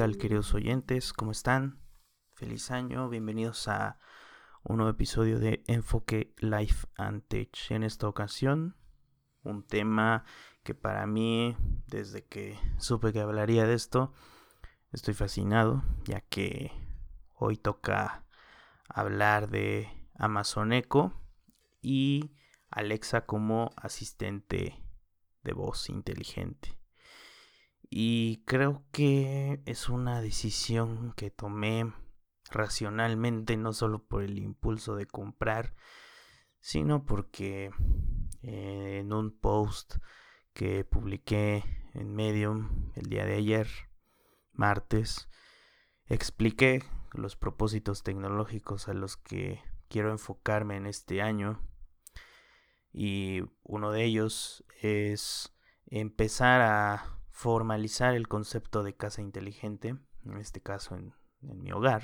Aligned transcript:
queridos 0.00 0.54
oyentes? 0.54 1.12
¿Cómo 1.12 1.30
están? 1.30 1.78
Feliz 2.32 2.70
año, 2.70 3.10
bienvenidos 3.10 3.68
a 3.68 3.98
un 4.62 4.78
nuevo 4.78 4.90
episodio 4.90 5.38
de 5.38 5.62
Enfoque 5.66 6.34
Life 6.38 6.86
and 6.96 7.22
Tech. 7.28 7.50
En 7.68 7.82
esta 7.82 8.08
ocasión, 8.08 8.78
un 9.42 9.62
tema 9.62 10.24
que 10.62 10.74
para 10.74 11.06
mí, 11.06 11.54
desde 11.86 12.24
que 12.24 12.58
supe 12.78 13.12
que 13.12 13.20
hablaría 13.20 13.66
de 13.66 13.74
esto, 13.74 14.14
estoy 14.90 15.12
fascinado, 15.12 15.84
ya 16.04 16.22
que 16.22 16.72
hoy 17.34 17.58
toca 17.58 18.24
hablar 18.88 19.50
de 19.50 19.86
Amazon 20.14 20.72
Echo 20.72 21.12
y 21.82 22.32
Alexa 22.70 23.26
como 23.26 23.70
asistente 23.76 24.82
de 25.42 25.52
voz 25.52 25.90
inteligente. 25.90 26.79
Y 27.90 28.44
creo 28.46 28.84
que 28.92 29.60
es 29.66 29.88
una 29.88 30.20
decisión 30.20 31.12
que 31.16 31.30
tomé 31.30 31.92
racionalmente, 32.48 33.56
no 33.56 33.72
solo 33.72 34.04
por 34.06 34.22
el 34.22 34.38
impulso 34.38 34.94
de 34.94 35.06
comprar, 35.06 35.74
sino 36.60 37.04
porque 37.04 37.72
eh, 38.42 38.98
en 39.00 39.12
un 39.12 39.36
post 39.36 39.96
que 40.52 40.84
publiqué 40.84 41.64
en 41.94 42.14
Medium 42.14 42.92
el 42.94 43.08
día 43.08 43.24
de 43.24 43.34
ayer, 43.34 43.68
martes, 44.52 45.28
expliqué 46.06 46.84
los 47.12 47.34
propósitos 47.34 48.04
tecnológicos 48.04 48.88
a 48.88 48.94
los 48.94 49.16
que 49.16 49.60
quiero 49.88 50.12
enfocarme 50.12 50.76
en 50.76 50.86
este 50.86 51.22
año. 51.22 51.60
Y 52.92 53.42
uno 53.64 53.90
de 53.90 54.04
ellos 54.04 54.64
es 54.80 55.52
empezar 55.86 56.60
a 56.60 57.19
formalizar 57.40 58.14
el 58.14 58.28
concepto 58.28 58.82
de 58.82 58.94
casa 58.94 59.22
inteligente, 59.22 59.96
en 60.26 60.36
este 60.36 60.60
caso 60.60 60.94
en, 60.94 61.14
mi 61.40 61.72
hogar. 61.72 62.02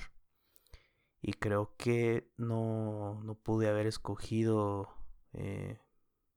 Y 1.21 1.35
creo 1.35 1.75
que 1.77 2.33
no, 2.39 3.21
no 3.23 3.35
pude 3.35 3.69
haber 3.69 3.87
escogido 3.87 4.97
eh, 5.35 5.79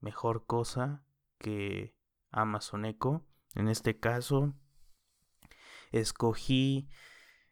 mejor 0.02 0.46
cosa 0.46 1.06
que 1.38 1.96
Amazon 2.30 2.84
Echo. 2.84 3.26
En 3.56 3.70
este 3.70 3.98
caso, 3.98 4.54
escogí 5.94 6.90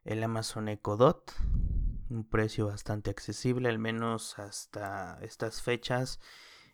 el 0.04 0.22
Amazon 0.26 0.68
Echo 0.68 0.98
Dot, 0.98 1.34
un 2.10 2.28
precio 2.28 2.68
bastante 2.68 3.10
accesible, 3.10 3.70
al 3.70 3.80
menos 3.80 4.38
hasta 4.38 5.18
estas 5.22 5.62
fechas. 5.62 6.20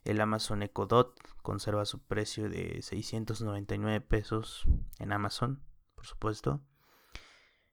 El 0.03 0.19
Amazon 0.19 0.63
Echo 0.63 0.85
Dot 0.85 1.17
conserva 1.41 1.85
su 1.85 2.03
precio 2.03 2.49
de 2.49 2.81
699 2.81 4.01
pesos 4.01 4.65
en 4.99 5.13
Amazon, 5.13 5.63
por 5.95 6.05
supuesto. 6.05 6.61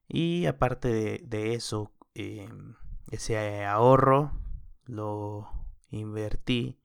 Y 0.07 0.47
aparte 0.47 1.21
de, 1.25 1.55
eso, 1.55 1.93
em, 2.15 2.75
ese 3.11 3.65
ahorro 3.65 4.33
lo 4.85 5.49
invertí 5.91 6.81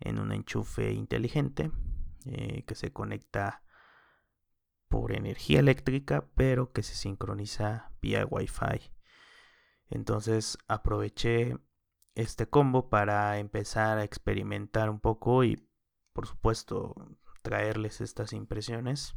en 0.00 0.18
un 0.18 0.32
enchufe 0.32 0.92
inteligente 0.92 1.70
eh, 2.26 2.64
que 2.66 2.74
se 2.74 2.92
conecta 2.92 3.62
por 4.88 5.12
energía 5.12 5.60
eléctrica, 5.60 6.26
pero 6.34 6.72
que 6.72 6.82
se 6.82 6.94
sincroniza 6.94 7.92
vía 8.02 8.26
Wi-Fi. 8.26 8.90
Entonces 9.88 10.58
aproveché 10.68 11.56
este 12.14 12.48
combo 12.48 12.88
para 12.88 13.38
empezar 13.38 13.98
a 13.98 14.04
experimentar 14.04 14.90
un 14.90 15.00
poco 15.00 15.44
y 15.44 15.66
por 16.12 16.26
supuesto 16.26 16.94
traerles 17.42 18.00
estas 18.00 18.32
impresiones. 18.32 19.14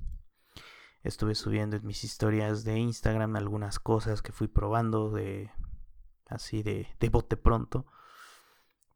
Estuve 1.03 1.35
subiendo 1.35 1.75
en 1.75 1.85
mis 1.85 2.03
historias 2.03 2.63
de 2.63 2.77
Instagram 2.77 3.35
algunas 3.35 3.79
cosas 3.79 4.21
que 4.21 4.31
fui 4.31 4.47
probando 4.47 5.11
de 5.11 5.51
así 6.27 6.63
de, 6.63 6.87
de 6.99 7.09
bote 7.09 7.35
pronto. 7.35 7.85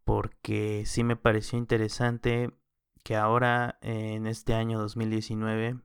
Porque 0.06 0.84
sí 0.86 1.04
me 1.04 1.18
pareció 1.18 1.58
interesante 1.58 2.58
que 3.04 3.18
ahora 3.18 3.78
en 3.82 4.26
este 4.26 4.54
año 4.54 4.80
2019 4.80 5.80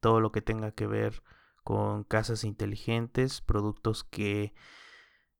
todo 0.00 0.20
lo 0.20 0.32
que 0.32 0.42
tenga 0.42 0.70
que 0.70 0.86
ver 0.86 1.22
con 1.64 2.04
casas 2.04 2.44
inteligentes, 2.44 3.40
productos 3.40 4.04
que 4.04 4.54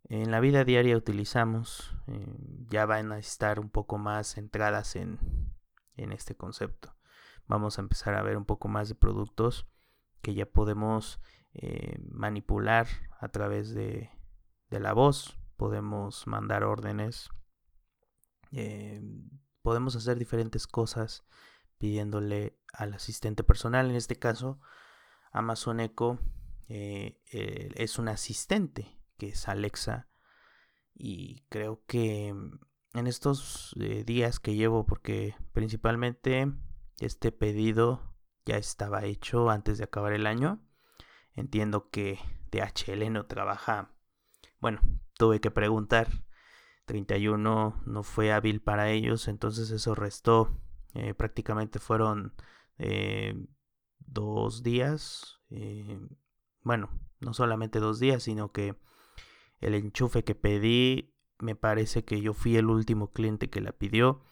en 0.08 0.30
la 0.30 0.40
vida 0.40 0.64
diaria 0.64 0.96
utilizamos, 0.96 1.94
eh, 2.08 2.36
ya 2.68 2.84
van 2.84 3.12
a 3.12 3.18
estar 3.18 3.58
un 3.58 3.70
poco 3.70 3.96
más 3.96 4.34
centradas 4.34 4.96
en, 4.96 5.18
en 5.96 6.12
este 6.12 6.36
concepto. 6.36 6.94
Vamos 7.46 7.78
a 7.78 7.82
empezar 7.82 8.14
a 8.14 8.22
ver 8.22 8.36
un 8.36 8.44
poco 8.44 8.68
más 8.68 8.88
de 8.88 8.94
productos 8.94 9.66
que 10.20 10.34
ya 10.34 10.46
podemos 10.46 11.20
eh, 11.54 11.98
manipular 12.10 12.86
a 13.18 13.28
través 13.28 13.74
de, 13.74 14.10
de, 14.68 14.80
la 14.80 14.92
voz, 14.92 15.38
podemos 15.56 16.26
mandar 16.26 16.64
órdenes, 16.64 17.30
eh, 18.52 19.02
podemos 19.62 19.96
hacer 19.96 20.18
diferentes 20.18 20.66
cosas 20.66 21.24
pidiéndole 21.78 22.58
al 22.72 22.92
asistente 22.92 23.42
personal, 23.42 23.88
en 23.88 23.96
este 23.96 24.16
caso 24.16 24.60
Amazon 25.32 25.80
Echo 25.80 26.18
es 26.66 27.98
un 27.98 28.08
asistente 28.08 29.03
que 29.18 29.28
es 29.28 29.48
Alexa. 29.48 30.08
Y 30.94 31.44
creo 31.48 31.84
que 31.86 32.32
mm, 32.32 32.58
en 32.94 33.06
estos 33.06 33.74
eh, 33.80 34.04
días 34.04 34.40
que 34.40 34.54
llevo, 34.54 34.86
porque 34.86 35.34
principalmente 35.52 36.52
este 36.98 37.32
pedido 37.32 38.14
ya 38.46 38.56
estaba 38.56 39.04
hecho 39.04 39.50
antes 39.50 39.78
de 39.78 39.84
acabar 39.84 40.12
el 40.12 40.26
año. 40.26 40.60
Entiendo 41.34 41.90
que 41.90 42.18
DHL 42.52 43.12
no 43.12 43.26
trabaja. 43.26 43.92
Bueno, 44.60 44.80
tuve 45.18 45.40
que 45.40 45.50
preguntar. 45.50 46.08
31 46.86 47.82
no 47.86 48.02
fue 48.02 48.32
hábil 48.32 48.60
para 48.60 48.90
ellos, 48.90 49.26
entonces 49.26 49.70
eso 49.70 49.94
restó. 49.94 50.60
Eh, 50.94 51.14
prácticamente 51.14 51.80
fueron 51.80 52.34
eh, 52.78 53.34
dos 53.98 54.62
días. 54.62 55.40
bueno, 56.62 56.90
no 57.20 57.34
solamente 57.34 57.80
dos 57.80 57.98
días, 57.98 58.22
sino 58.22 58.52
que 58.52 58.76
el 59.64 59.74
enchufe 59.74 60.24
que 60.24 60.34
pedí, 60.34 61.14
me 61.38 61.56
parece 61.56 62.04
que 62.04 62.20
yo 62.20 62.34
fui 62.34 62.56
el 62.56 62.66
último 62.66 63.12
cliente 63.12 63.50
que 63.50 63.60
la 63.60 63.72
pidió 63.72 64.22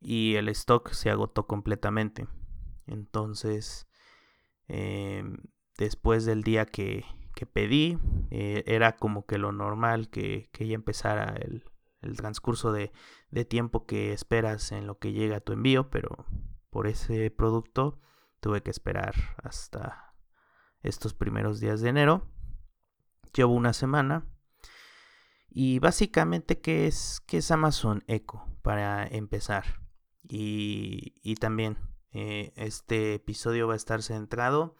y 0.00 0.34
el 0.36 0.48
stock 0.50 0.90
se 0.92 1.10
agotó 1.10 1.46
completamente. 1.46 2.28
Entonces, 2.86 3.88
em, 4.68 5.38
después 5.78 6.24
del 6.24 6.42
día 6.42 6.66
que, 6.66 7.04
pedí, 7.52 7.98
eh, 8.30 8.64
era 8.66 8.96
como 8.96 9.26
que 9.26 9.38
lo 9.38 9.52
normal 9.52 10.08
que, 10.08 10.48
que 10.52 10.66
ya 10.66 10.74
empezara 10.74 11.34
el, 11.36 11.64
transcurso 12.16 12.70
de, 12.70 12.92
de, 13.30 13.44
tiempo 13.44 13.84
que 13.84 14.12
esperas 14.12 14.70
en 14.70 14.86
lo 14.86 14.98
que 14.98 15.12
llega 15.12 15.40
tu 15.40 15.52
envío, 15.52 15.90
pero 15.90 16.24
por 16.70 16.86
ese 16.86 17.32
producto 17.32 17.98
tuve 18.38 18.62
que 18.62 18.70
esperar 18.70 19.14
hasta 19.42 20.14
estos 20.82 21.14
primeros 21.14 21.58
días 21.58 21.80
de 21.80 21.88
enero. 21.88 22.30
Llevo 23.34 23.54
una 23.54 23.72
semana 23.72 24.24
y 25.48 25.78
básicamente, 25.78 26.60
¿qué 26.60 26.86
es, 26.86 27.22
qué 27.26 27.38
es 27.38 27.50
Amazon 27.50 28.04
Echo? 28.06 28.44
Para 28.62 29.06
empezar. 29.06 29.80
Y, 30.28 31.34
también 31.36 31.78
eh, 32.12 32.52
este 32.56 33.14
episodio 33.14 33.68
va 33.68 33.74
a 33.74 33.76
estar 33.76 34.02
centrado 34.02 34.76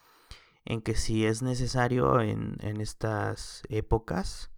en 0.65 0.83
que 0.83 0.95
si 0.95 1.25
es 1.25 1.43
necesario 1.43 2.21
en, 2.21 2.59
estas 2.81 3.63
épocas 3.69 4.53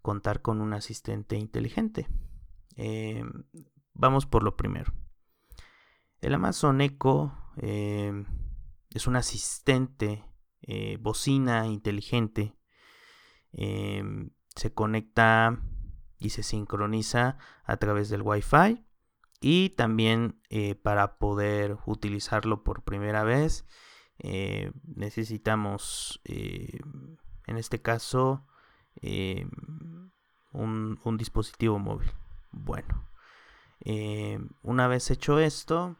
contar 0.00 0.42
con 0.42 0.60
un 0.60 0.72
asistente 0.72 1.36
inteligente. 1.36 2.08
Eh, 2.76 3.24
vamos 3.94 4.26
por 4.26 4.44
lo 4.44 4.56
primero. 4.56 4.92
El 6.20 6.34
Amazon 6.34 6.80
Echo 6.80 7.36
eh, 7.56 8.24
es 8.90 9.06
un 9.06 9.16
asistente 9.16 10.24
bocina 11.00 11.66
inteligente 11.66 12.56
se 14.58 14.74
conecta 14.74 15.58
y 16.18 16.30
se 16.30 16.42
sincroniza 16.42 17.38
a 17.64 17.76
través 17.76 18.08
del 18.08 18.22
Wi-Fi 18.22 18.84
y 19.40 19.70
también 19.70 20.40
eh, 20.50 20.74
para 20.74 21.16
poder 21.18 21.78
utilizarlo 21.86 22.64
por 22.64 22.82
primera 22.82 23.22
vez 23.22 23.64
eh, 24.18 24.72
necesitamos 24.82 26.20
eh, 26.24 26.80
en 27.46 27.56
este 27.56 27.80
caso 27.80 28.44
un, 29.00 30.98
un, 31.04 31.16
dispositivo 31.16 31.78
móvil. 31.78 32.10
Bueno 32.50 33.04
una 34.62 34.88
vez 34.88 35.08
hecho 35.12 35.38
esto 35.38 35.96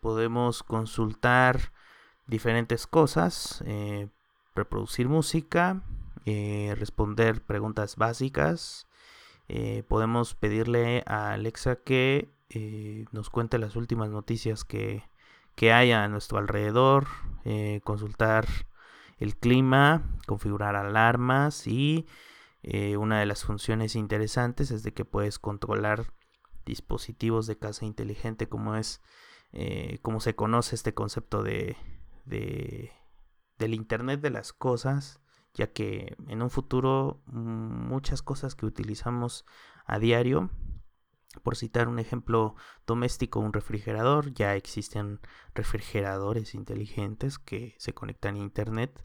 podemos 0.00 0.64
consultar 0.64 1.72
diferentes 2.26 2.88
cosas 2.88 3.64
reproducir 4.56 5.08
música 5.08 5.84
eh, 6.26 6.74
responder 6.76 7.42
preguntas 7.42 7.96
básicas. 7.96 8.86
Eh, 9.48 9.84
podemos 9.88 10.34
pedirle 10.34 11.02
a 11.06 11.32
Alexa 11.32 11.76
que 11.76 12.34
eh, 12.50 13.06
nos 13.12 13.30
cuente 13.30 13.58
las 13.58 13.76
últimas 13.76 14.10
noticias 14.10 14.64
que, 14.64 15.02
que 15.54 15.72
hay 15.72 15.92
a 15.92 16.06
nuestro 16.08 16.38
alrededor, 16.38 17.06
consultar 17.84 18.46
el 19.18 19.36
clima, 19.36 20.02
configurar 20.26 20.76
alarmas 20.76 21.66
y 21.66 22.06
eh, 22.62 22.96
una 22.96 23.20
de 23.20 23.26
las 23.26 23.44
funciones 23.44 23.96
interesantes 23.96 24.70
es 24.70 24.82
de 24.82 24.92
que 24.92 25.04
puedes 25.04 25.38
controlar 25.38 26.12
dispositivos 26.64 27.46
de 27.46 27.58
casa 27.58 27.84
inteligente 27.84 28.48
como 28.48 28.76
es 28.76 29.00
eh, 29.52 29.98
como 30.02 30.20
se 30.20 30.34
conoce 30.34 30.74
este 30.74 30.92
concepto 30.92 31.42
de, 31.42 31.76
de 32.24 32.92
del 33.58 33.74
internet 33.74 34.20
de 34.20 34.30
las 34.30 34.52
cosas 34.52 35.20
ya 35.56 35.72
que 35.72 36.16
en 36.28 36.42
un 36.42 36.50
futuro 36.50 37.22
muchas 37.26 38.22
cosas 38.22 38.54
que 38.54 38.66
utilizamos 38.66 39.46
a 39.86 39.98
diario 39.98 40.50
por 41.42 41.56
citar 41.56 41.88
un 41.88 41.98
ejemplo 41.98 42.54
doméstico, 42.86 43.40
un 43.40 43.52
refrigerador, 43.52 44.32
ya 44.32 44.54
existen 44.54 45.20
refrigeradores 45.54 46.54
inteligentes 46.54 47.38
que 47.38 47.74
se 47.78 47.94
conectan 47.94 48.36
a 48.36 48.40
Internet. 48.40 49.02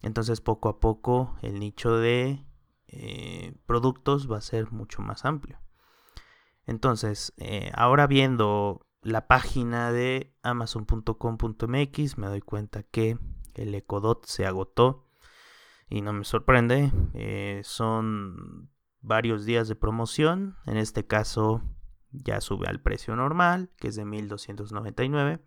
Entonces 0.00 0.40
poco 0.40 0.68
a 0.68 0.80
poco 0.80 1.36
el 1.42 1.58
nicho 1.58 1.96
de 1.96 2.46
eh, 2.86 3.54
productos 3.66 4.30
va 4.30 4.38
a 4.38 4.42
ser 4.42 4.70
mucho 4.70 5.02
más 5.02 5.24
amplio. 5.24 5.60
Entonces, 6.66 7.32
eh, 7.38 7.70
ahora 7.74 8.06
viendo 8.06 8.86
la 9.02 9.26
página 9.26 9.90
de 9.90 10.36
amazon.com.mx 10.42 12.18
me 12.18 12.26
doy 12.26 12.40
cuenta 12.40 12.82
que 12.82 13.18
el 13.54 13.74
Ecodot 13.74 14.26
se 14.26 14.46
agotó 14.46 15.07
y 15.88 16.02
no 16.02 16.12
me 16.12 16.24
sorprende. 16.24 16.92
Eh, 17.14 17.60
son 17.64 18.70
varios 19.00 19.44
días 19.44 19.68
de 19.68 19.76
promoción. 19.76 20.56
En 20.66 20.76
este 20.76 21.06
caso 21.06 21.62
ya 22.10 22.40
sube 22.40 22.68
al 22.68 22.80
precio 22.80 23.16
normal, 23.16 23.70
que 23.76 23.88
es 23.88 23.96
de 23.96 24.04
1299. 24.04 25.40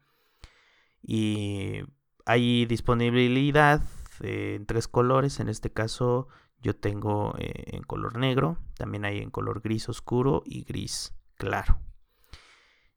Y 1.03 1.81
hay 2.25 2.65
disponibilidad 2.65 3.81
en 4.21 4.65
tres 4.65 4.87
colores. 4.87 5.39
En 5.39 5.49
este 5.49 5.71
caso 5.71 6.27
yo 6.61 6.75
tengo 6.75 7.35
eh, 7.37 7.75
en 7.75 7.83
color 7.83 8.17
negro. 8.17 8.57
También 8.77 9.05
hay 9.05 9.19
en 9.19 9.31
color 9.31 9.61
gris 9.61 9.89
oscuro 9.89 10.43
y 10.45 10.63
gris 10.63 11.13
claro. 11.35 11.79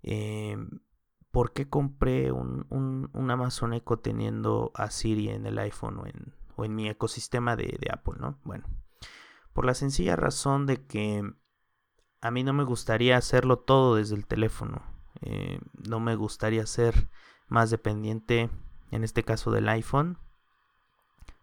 Em, 0.02 0.68
¿Por 1.30 1.52
qué 1.52 1.68
compré 1.68 2.30
un, 2.30 2.66
un, 2.70 3.30
Amazon 3.30 3.72
Echo 3.72 3.98
teniendo 3.98 4.70
a 4.74 4.90
Siri 4.90 5.30
en 5.30 5.46
el 5.46 5.58
iPhone 5.58 5.98
o 5.98 6.06
en, 6.06 6.34
o 6.56 6.64
en 6.64 6.74
mi 6.74 6.88
ecosistema 6.88 7.56
de, 7.56 7.78
Apple? 7.90 8.14
¿no? 8.18 8.38
Bueno, 8.44 8.64
por 9.52 9.64
la 9.64 9.74
sencilla 9.74 10.16
razón 10.16 10.66
de 10.66 10.84
que 10.86 11.22
a 12.20 12.30
mí 12.30 12.42
no 12.42 12.52
me 12.52 12.64
gustaría 12.64 13.16
hacerlo 13.16 13.58
todo 13.58 13.96
desde 13.96 14.14
el 14.14 14.26
teléfono. 14.26 14.82
Eh, 15.20 15.60
no 15.88 16.00
me 16.00 16.16
gustaría 16.16 16.66
ser 16.66 17.08
más 17.48 17.70
dependiente, 17.70 18.50
en 18.90 19.04
este 19.04 19.22
caso 19.22 19.50
del 19.50 19.68
iPhone, 19.68 20.18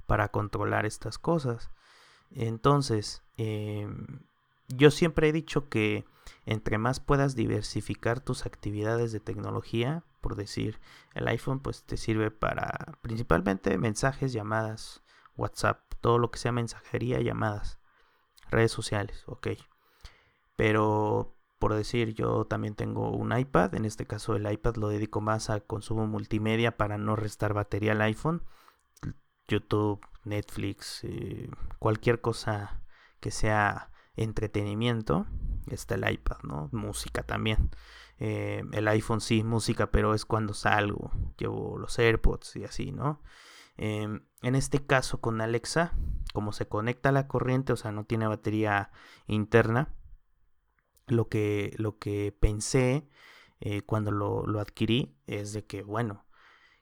para 0.08 0.30
controlar 0.30 0.86
estas 0.86 1.18
cosas. 1.18 1.70
Entonces, 2.32 3.24
em, 3.38 4.22
yo 4.68 4.92
siempre 4.92 5.30
he 5.30 5.32
dicho 5.34 5.70
que 5.70 6.06
entre 6.52 6.78
más 6.78 7.00
puedas 7.00 7.36
diversificar 7.36 8.20
tus 8.20 8.46
actividades 8.46 9.14
de 9.14 9.22
tecnología, 9.22 10.04
por 10.20 10.36
decir, 10.36 10.80
el 11.14 11.28
iPhone 11.30 11.62
pues 11.62 11.84
te 11.84 11.96
sirve 11.96 12.30
para 12.30 12.98
principalmente 13.02 13.78
mensajes, 13.78 14.34
llamadas, 14.34 15.02
WhatsApp, 15.38 15.80
todo 16.02 16.20
lo 16.20 16.30
que 16.30 16.40
sea 16.40 16.52
mensajería, 16.52 17.22
llamadas 17.22 17.80
redes 18.50 18.72
sociales, 18.72 19.24
ok. 19.28 19.48
Pero 20.58 21.38
por 21.58 21.74
decir, 21.74 22.14
yo 22.16 22.46
también 22.46 22.76
tengo 22.76 23.12
un 23.12 23.38
iPad, 23.38 23.76
en 23.76 23.86
este 23.86 24.06
caso 24.06 24.36
el 24.36 24.52
iPad 24.52 24.76
lo 24.76 24.90
dedico 24.90 25.22
más 25.22 25.50
a 25.50 25.62
consumo 25.62 26.06
multimedia 26.06 26.76
para 26.76 26.98
no 26.98 27.16
restar 27.16 27.54
batería 27.54 27.94
al 27.94 28.02
iPhone. 28.02 28.44
YouTube, 29.48 30.02
Netflix, 30.26 31.04
eh, 31.04 31.50
cualquier 31.80 32.20
cosa 32.20 32.82
que 33.20 33.32
sea 33.32 33.92
entretenimiento, 34.16 35.28
está 35.68 35.96
el 35.96 36.10
iPad, 36.10 36.38
¿no? 36.44 36.70
Música 36.72 37.24
también. 37.24 37.70
Eh, 38.20 38.64
el 38.74 38.88
iPhone 38.88 39.22
sí, 39.22 39.44
música, 39.44 39.92
pero 39.92 40.14
es 40.14 40.26
cuando 40.26 40.54
salgo, 40.54 41.12
llevo 41.38 41.78
los 41.78 41.98
AirPods 41.98 42.56
y 42.58 42.66
así, 42.66 42.92
¿no? 42.92 43.22
Em, 43.78 44.26
en 44.42 44.56
este 44.56 44.86
caso 44.86 45.22
con 45.22 45.42
Alexa, 45.42 45.94
como 46.34 46.54
se 46.54 46.68
conecta 46.68 47.10
a 47.10 47.14
la 47.14 47.28
corriente, 47.28 47.74
o 47.74 47.78
sea, 47.78 47.92
no 47.92 48.06
tiene 48.06 48.28
batería 48.28 48.92
interna, 49.28 49.96
lo 51.08 51.30
que, 51.30 51.74
lo 51.78 51.98
que 51.98 52.36
pensé 52.40 53.10
eh, 53.60 53.82
cuando 53.82 54.12
lo, 54.12 54.46
lo, 54.46 54.60
adquirí 54.60 55.18
es 55.28 55.54
de 55.54 55.66
que, 55.66 55.84
bueno, 55.84 56.26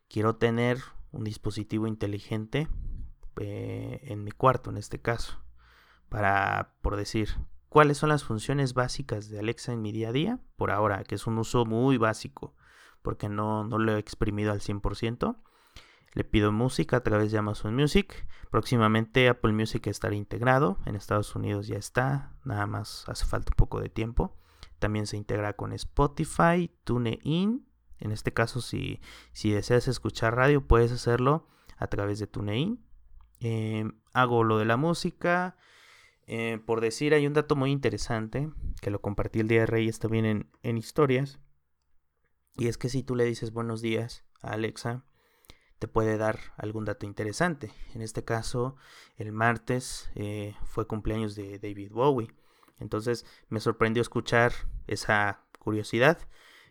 quiero 0.08 0.36
tener 0.36 0.80
un 1.12 1.24
dispositivo 1.24 1.88
inteligente 1.88 2.68
eh, 3.40 4.02
en 4.04 4.24
mi 4.24 4.32
cuarto, 4.32 4.70
en 4.70 4.78
este 4.78 5.02
caso, 5.02 5.42
para, 6.10 6.76
por 6.82 6.98
decir, 6.98 7.30
cuáles 7.70 7.98
son 7.98 8.10
las 8.10 8.24
funciones 8.24 8.74
básicas 8.74 9.30
de 9.30 9.40
Alexa 9.40 9.72
en 9.72 9.82
mi 9.82 9.92
día 9.92 10.10
a 10.10 10.12
día, 10.12 10.40
por 10.58 10.72
ahora, 10.72 11.04
que 11.04 11.16
es 11.16 11.28
un 11.28 11.38
uso 11.38 11.66
muy 11.66 11.98
básico, 11.98 12.56
porque 13.02 13.30
no, 13.30 13.64
no 13.64 13.78
lo 13.78 13.96
he 13.96 14.00
exprimido 14.00 14.52
al 14.52 14.60
100%. 14.60 15.38
Le 16.14 16.24
pido 16.24 16.52
música 16.52 16.98
a 16.98 17.04
través 17.04 17.32
de 17.32 17.38
Amazon 17.38 17.76
Music. 17.76 18.28
Próximamente 18.50 19.30
Apple 19.30 19.54
Music 19.54 19.86
estará 19.88 20.16
integrado. 20.16 20.80
En 20.86 20.96
Estados 20.96 21.36
Unidos 21.36 21.68
ya 21.68 21.78
está. 21.78 22.34
Nada 22.44 22.66
más 22.66 23.08
hace 23.08 23.26
falta 23.26 23.52
un 23.52 23.58
poco 23.58 23.80
de 23.80 23.90
tiempo. 23.90 24.36
También 24.80 25.06
se 25.06 25.18
integra 25.18 25.54
con 25.54 25.72
Spotify, 25.72 26.72
TuneIn. 26.84 27.68
En 28.00 28.12
este 28.12 28.34
caso, 28.34 28.62
si, 28.62 29.02
si 29.34 29.52
deseas 29.52 29.88
escuchar 29.88 30.36
radio, 30.36 30.66
puedes 30.66 30.92
hacerlo 30.92 31.48
a 31.78 31.88
través 31.88 32.18
de 32.18 32.28
TuneIn. 32.28 32.84
Em, 33.40 34.00
hago 34.14 34.44
lo 34.44 34.58
de 34.58 34.66
la 34.66 34.78
música. 34.78 35.58
Eh, 36.32 36.60
por 36.64 36.80
decir, 36.80 37.16
hay 37.16 37.26
un 37.26 37.34
dato 37.34 37.56
muy 37.56 37.72
interesante 37.72 38.52
que 38.82 38.92
lo 38.92 39.02
compartí 39.02 39.40
el 39.40 39.48
día 39.48 39.62
de 39.62 39.66
Reyes 39.66 39.98
también 39.98 40.48
en, 40.62 40.78
historias. 40.78 41.40
Y 42.56 42.68
es 42.68 42.78
que 42.78 42.88
si 42.88 43.02
tú 43.02 43.16
le 43.16 43.26
dices 43.26 43.52
buenos 43.52 43.82
días 43.82 44.24
a 44.44 44.52
Alexa, 44.52 45.04
te 45.80 45.88
puede 45.88 46.18
dar 46.18 46.40
algún 46.56 46.86
dato 46.86 47.08
interesante. 47.08 47.72
En 47.96 48.04
este 48.04 48.24
caso, 48.24 48.76
el 49.18 49.32
martes 49.32 50.12
eh, 50.14 50.54
fue 50.66 50.86
cumpleaños 50.86 51.34
de 51.34 51.58
David 51.58 51.94
Bowie. 51.94 52.32
Entonces 52.78 53.26
me 53.48 53.60
sorprendió 53.60 54.02
escuchar 54.04 54.54
esa 54.86 55.48
curiosidad. 55.58 56.20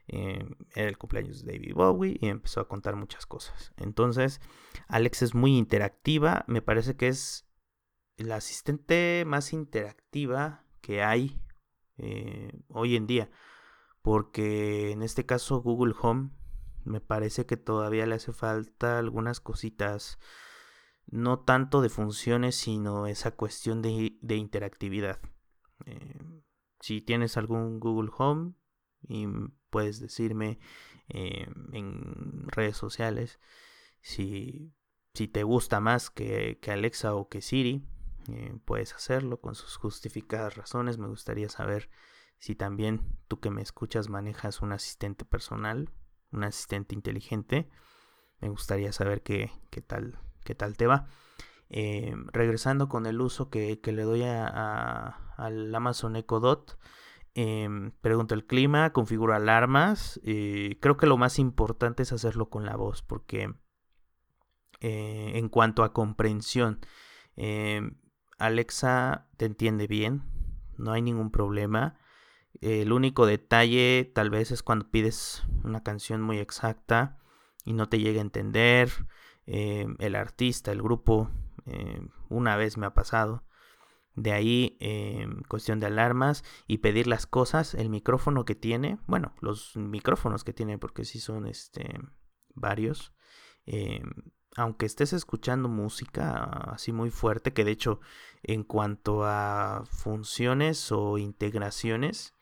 Eh, 0.07 0.47
era 0.77 0.89
el 0.89 0.99
cumpleaños 0.99 1.45
de 1.45 1.55
David 1.55 1.75
Bowie 1.75 2.17
y 2.21 2.29
empezó 2.29 2.61
a 2.61 2.69
contar 2.69 2.95
muchas 2.95 3.27
cosas. 3.27 3.73
Entonces, 3.77 4.41
Alex 4.87 5.23
es 5.23 5.35
muy 5.35 5.59
interactiva. 5.59 6.45
Me 6.47 6.63
parece 6.63 6.95
que 6.95 7.09
es 7.09 7.48
la 8.19 8.37
asistente 8.37 9.25
más 9.27 9.53
interactiva 9.53 10.65
que 10.81 11.03
hay 11.03 11.41
eh, 11.97 12.53
hoy 12.69 12.97
en 12.97 13.07
día. 13.07 13.31
Porque 14.03 14.93
en 14.93 15.03
este 15.03 15.27
caso 15.27 15.61
Google 15.61 15.95
Home 16.01 16.31
me 16.85 17.01
parece 17.01 17.47
que 17.47 17.57
todavía 17.57 18.07
le 18.07 18.15
hace 18.15 18.33
falta 18.33 18.99
algunas 18.99 19.41
cositas, 19.41 20.19
no 21.07 21.41
tanto 21.41 21.81
de 21.83 21.89
funciones, 21.89 22.57
sino 22.57 23.07
esa 23.07 23.33
cuestión 23.33 23.83
de, 23.83 24.35
interactividad. 24.35 25.21
Eh, 25.87 26.43
si 26.81 27.01
tienes 27.01 27.37
algún 27.37 27.81
Google 27.81 28.11
Home 28.19 28.55
y 29.07 29.27
puedes 29.71 30.01
decirme 30.01 30.59
eh, 31.09 31.47
en 31.73 32.49
redes 32.49 32.77
sociales 32.77 33.39
si, 34.01 34.73
si 35.15 35.29
te 35.29 35.43
gusta 35.43 35.81
más 35.81 36.11
que, 36.11 36.59
Alexa 36.69 37.15
o 37.15 37.29
que 37.29 37.43
Siri, 37.43 37.85
eh, 38.29 38.57
puedes 38.65 38.95
hacerlo 38.95 39.41
con 39.41 39.55
sus 39.55 39.77
justificadas 39.77 40.57
razones. 40.57 40.99
Me 40.99 41.09
gustaría 41.09 41.49
saber 41.49 41.91
si 42.39 42.55
también 42.55 43.19
tú 43.29 43.41
que 43.41 43.51
me 43.51 43.63
escuchas 43.63 44.09
manejas 44.09 44.63
un 44.63 44.73
asistente 44.73 45.25
personal 45.25 45.91
un 46.33 46.45
asistente 46.45 46.95
inteligente. 46.95 47.69
Me 48.41 48.49
gustaría 48.49 48.93
saber 48.93 49.23
qué, 49.23 49.51
qué, 49.71 49.81
tal, 49.81 50.19
qué 50.45 50.55
tal 50.55 50.77
te 50.77 50.87
va. 50.87 51.07
Eh, 51.71 52.15
regresando 52.33 52.89
con 52.89 53.07
el 53.07 53.21
uso 53.21 53.51
que, 53.51 53.81
le 53.85 54.03
doy 54.03 54.23
a, 54.23 55.35
al 55.37 55.75
Amazon 55.75 56.17
Echo 56.17 56.41
Dot. 56.41 56.79
Em, 57.35 57.93
pregunto 58.01 58.35
el 58.35 58.47
clima, 58.47 58.93
configuro 58.93 59.35
alarmas. 59.35 60.21
Eh, 60.25 60.79
creo 60.81 60.97
que 60.97 61.07
lo 61.07 61.17
más 61.17 61.39
importante 61.39 62.03
es 62.03 62.13
hacerlo 62.13 62.49
con 62.49 62.65
la 62.65 62.77
voz 62.77 63.03
porque 63.03 63.53
en 64.81 65.49
cuanto 65.49 65.83
a 65.83 65.93
comprensión, 65.93 66.79
em, 67.35 67.97
Alexa 68.39 69.29
te 69.37 69.45
entiende 69.45 69.87
bien, 69.87 70.23
no 70.77 70.93
hay 70.93 71.03
ningún 71.03 71.31
problema. 71.31 71.99
El 72.61 72.93
único 72.93 73.27
detalle 73.27 74.11
tal 74.15 74.31
vez 74.31 74.51
es 74.51 74.63
cuando 74.63 74.91
pides 74.91 75.45
una 75.65 75.83
canción 75.83 76.23
muy 76.23 76.39
exacta 76.39 77.19
y 77.65 77.73
no 77.73 77.89
te 77.89 77.99
llega 77.99 78.21
a 78.21 78.23
entender. 78.23 78.91
Eh, 79.47 79.87
el 79.99 80.15
artista, 80.15 80.73
el 80.73 80.83
grupo, 80.83 81.31
eh, 81.67 82.01
una 82.29 82.57
vez 82.57 82.77
me 82.77 82.87
ha 82.87 82.95
pasado. 82.95 83.45
De 84.15 84.33
ahí, 84.33 84.77
eh, 84.81 85.29
cuestión 85.49 85.79
de 85.79 85.87
alarmas 85.87 86.45
y 86.67 86.79
pedir 86.79 87.07
las 87.07 87.27
cosas, 87.27 87.75
el 87.75 87.89
micrófono 87.89 88.45
que 88.45 88.57
tiene, 88.57 88.99
bueno, 89.07 89.33
los 89.41 89.77
micrófonos 89.77 90.43
que 90.43 90.53
tiene, 90.53 90.77
porque 90.77 91.05
sí 91.05 91.21
son 91.21 91.47
este, 91.47 92.01
varios. 92.55 93.13
Aunque 94.59 94.87
estés 94.87 95.13
escuchando 95.13 95.69
música 95.69 96.43
así 96.73 96.93
muy 96.93 97.11
fuerte, 97.11 97.53
que 97.53 97.65
de 97.65 97.71
hecho 97.71 98.01
en 98.43 98.65
cuanto 98.65 99.25
a 99.25 99.85
funciones 99.89 100.91
o 100.91 101.17
integraciones, 101.17 102.35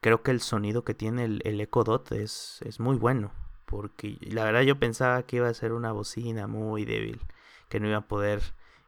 creo 0.00 0.22
que 0.22 0.30
el 0.30 0.40
sonido 0.40 0.84
que 0.84 0.94
tiene 0.94 1.24
el, 1.24 1.42
el 1.44 1.60
Echo 1.60 1.84
Dot 1.84 2.12
es, 2.12 2.60
es 2.62 2.80
muy 2.80 2.96
bueno. 2.96 3.32
Porque 3.66 4.16
la 4.22 4.44
verdad 4.44 4.62
yo 4.62 4.78
pensaba 4.78 5.22
que 5.24 5.36
iba 5.36 5.48
a 5.48 5.54
ser 5.54 5.72
una 5.72 5.92
bocina 5.92 6.46
muy 6.46 6.86
débil, 6.86 7.20
que 7.68 7.78
no 7.78 7.88
iba 7.88 7.98
a 7.98 8.08
poder, 8.08 8.40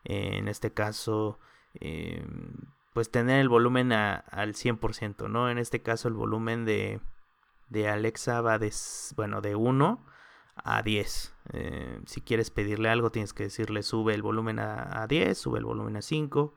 eh, 0.05 0.39
en 0.39 0.49
este 0.49 0.73
caso, 0.73 1.39
em, 1.75 2.53
pues 2.95 3.11
tener 3.11 3.41
el 3.41 3.51
volumen 3.51 3.93
al 3.93 4.55
100%, 4.55 5.29
¿no? 5.29 5.51
En 5.51 5.59
este 5.59 5.83
caso 5.83 6.09
el 6.09 6.15
volumen 6.15 6.65
de, 6.65 7.01
de 7.69 7.89
Alexa 7.89 8.41
va 8.41 8.59
de, 8.59 8.73
bueno, 9.15 9.43
de 9.43 9.57
1 9.57 10.16
a 10.67 10.83
10. 10.83 11.35
Eh, 11.53 12.01
si 12.07 12.21
quieres 12.21 12.51
pedirle 12.51 12.89
algo, 12.89 13.11
tienes 13.11 13.33
que 13.33 13.45
decirle 13.45 13.85
sube 13.85 14.15
el 14.15 14.23
volumen 14.23 14.59
a, 14.59 15.07
10, 15.09 15.39
sube 15.39 15.61
el 15.61 15.65
volumen 15.65 15.97
a 15.97 16.03
5. 16.03 16.55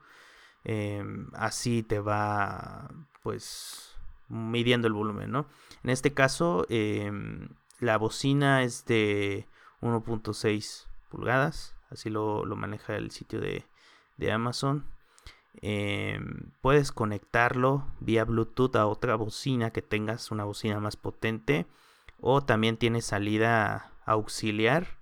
Em, 0.63 1.29
así 1.35 1.83
te 1.83 1.99
va, 1.99 2.89
pues, 3.21 3.95
midiendo 4.27 4.87
el 4.87 4.93
volumen, 4.93 5.31
¿no? 5.31 5.47
En 5.83 5.91
este 5.91 6.13
caso, 6.13 6.65
em, 6.69 7.49
la 7.79 7.97
bocina 7.97 8.63
es 8.63 8.85
de 8.85 9.47
1.6 9.81 10.87
pulgadas. 11.09 11.75
Así 11.91 12.09
lo, 12.09 12.43
maneja 12.55 12.95
el 12.95 13.11
sitio 13.11 13.39
de, 13.39 13.65
de 14.17 14.31
Amazon. 14.31 14.85
Puedes 16.61 16.91
conectarlo 16.91 17.87
vía 17.99 18.25
Bluetooth 18.25 18.75
a 18.75 18.87
otra 18.87 19.15
bocina 19.15 19.71
que 19.71 19.81
tengas 19.81 20.31
una 20.31 20.45
bocina 20.45 20.79
más 20.79 20.95
potente 20.95 21.67
o 22.21 22.41
también 22.41 22.77
tiene 22.77 23.01
salida 23.01 23.91
auxiliar 24.11 24.99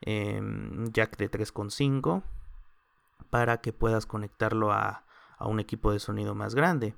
em, 0.00 0.86
jack 0.92 1.16
de 1.16 1.30
3.5 1.30 2.22
para 3.30 3.60
que 3.60 3.72
puedas 3.72 4.06
conectarlo 4.06 4.72
a, 4.72 5.04
un 5.40 5.58
equipo 5.58 5.90
de 5.90 6.00
sonido 6.00 6.34
más 6.34 6.54
grande 6.54 6.94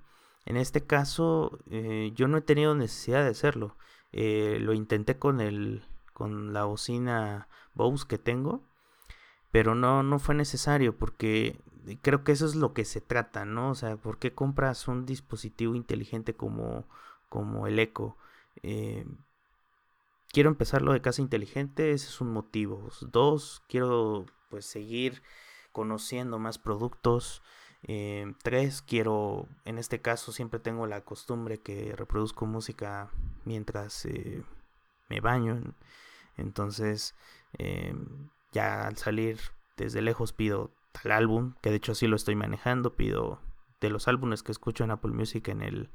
en 0.46 0.56
este 0.56 0.84
caso 0.84 1.60
eh, 1.70 2.10
yo 2.16 2.26
no 2.26 2.38
he 2.38 2.40
tenido 2.40 2.74
necesidad 2.74 3.22
de 3.22 3.30
hacerlo 3.30 3.76
eh, 4.10 4.58
lo 4.60 4.72
intenté 4.72 5.16
con 5.18 5.40
el 5.40 5.84
con 6.12 6.52
la 6.52 6.64
bocina 6.64 7.46
Bose 7.74 8.04
que 8.08 8.18
tengo 8.18 8.64
pero 9.52 9.76
no 9.76 10.02
no 10.02 10.18
fue 10.18 10.34
necesario 10.34 10.96
porque 10.98 11.62
creo 12.02 12.24
que 12.24 12.32
eso 12.32 12.46
es 12.46 12.54
lo 12.54 12.72
que 12.74 12.84
se 12.84 13.00
trata, 13.00 13.44
¿no? 13.44 13.70
O 13.70 13.74
sea, 13.74 13.96
¿por 13.96 14.18
qué 14.18 14.34
compras 14.34 14.88
un 14.88 15.06
dispositivo 15.06 15.74
inteligente 15.74 16.34
como, 16.34 16.88
como 17.28 17.66
el 17.66 17.78
Echo? 17.78 18.16
Eh, 18.62 19.06
quiero 20.32 20.48
empezar 20.48 20.82
lo 20.82 20.92
de 20.92 21.00
casa 21.00 21.22
inteligente, 21.22 21.92
ese 21.92 22.08
es 22.08 22.20
un 22.20 22.32
motivo. 22.32 22.88
Dos, 23.00 23.62
quiero 23.68 24.26
pues 24.48 24.66
seguir 24.66 25.22
conociendo 25.72 26.38
más 26.38 26.58
productos. 26.58 27.42
Eh, 27.84 28.32
tres, 28.42 28.82
quiero, 28.82 29.48
en 29.64 29.78
este 29.78 30.00
caso 30.00 30.32
siempre 30.32 30.60
tengo 30.60 30.86
la 30.86 31.02
costumbre 31.02 31.58
que 31.58 31.94
reproduzco 31.96 32.46
música 32.46 33.10
mientras 33.44 34.04
eh, 34.06 34.42
me 35.08 35.20
baño. 35.20 35.62
Entonces, 36.36 37.14
ya 38.52 38.86
al 38.86 38.96
salir 38.96 39.38
desde 39.76 40.00
lejos 40.02 40.32
pido 40.32 40.70
tal 40.92 41.12
álbum, 41.12 41.54
que 41.60 41.70
de 41.70 41.76
hecho 41.76 41.92
así 41.92 42.06
lo 42.06 42.16
estoy 42.16 42.36
manejando, 42.36 42.96
pido 42.96 43.40
de 43.80 43.90
los 43.90 44.08
álbumes 44.08 44.42
que 44.42 44.52
escucho 44.52 44.84
en 44.84 44.92
Apple 44.92 45.12
Music 45.12 45.48
en 45.48 45.62
el, 45.62 45.90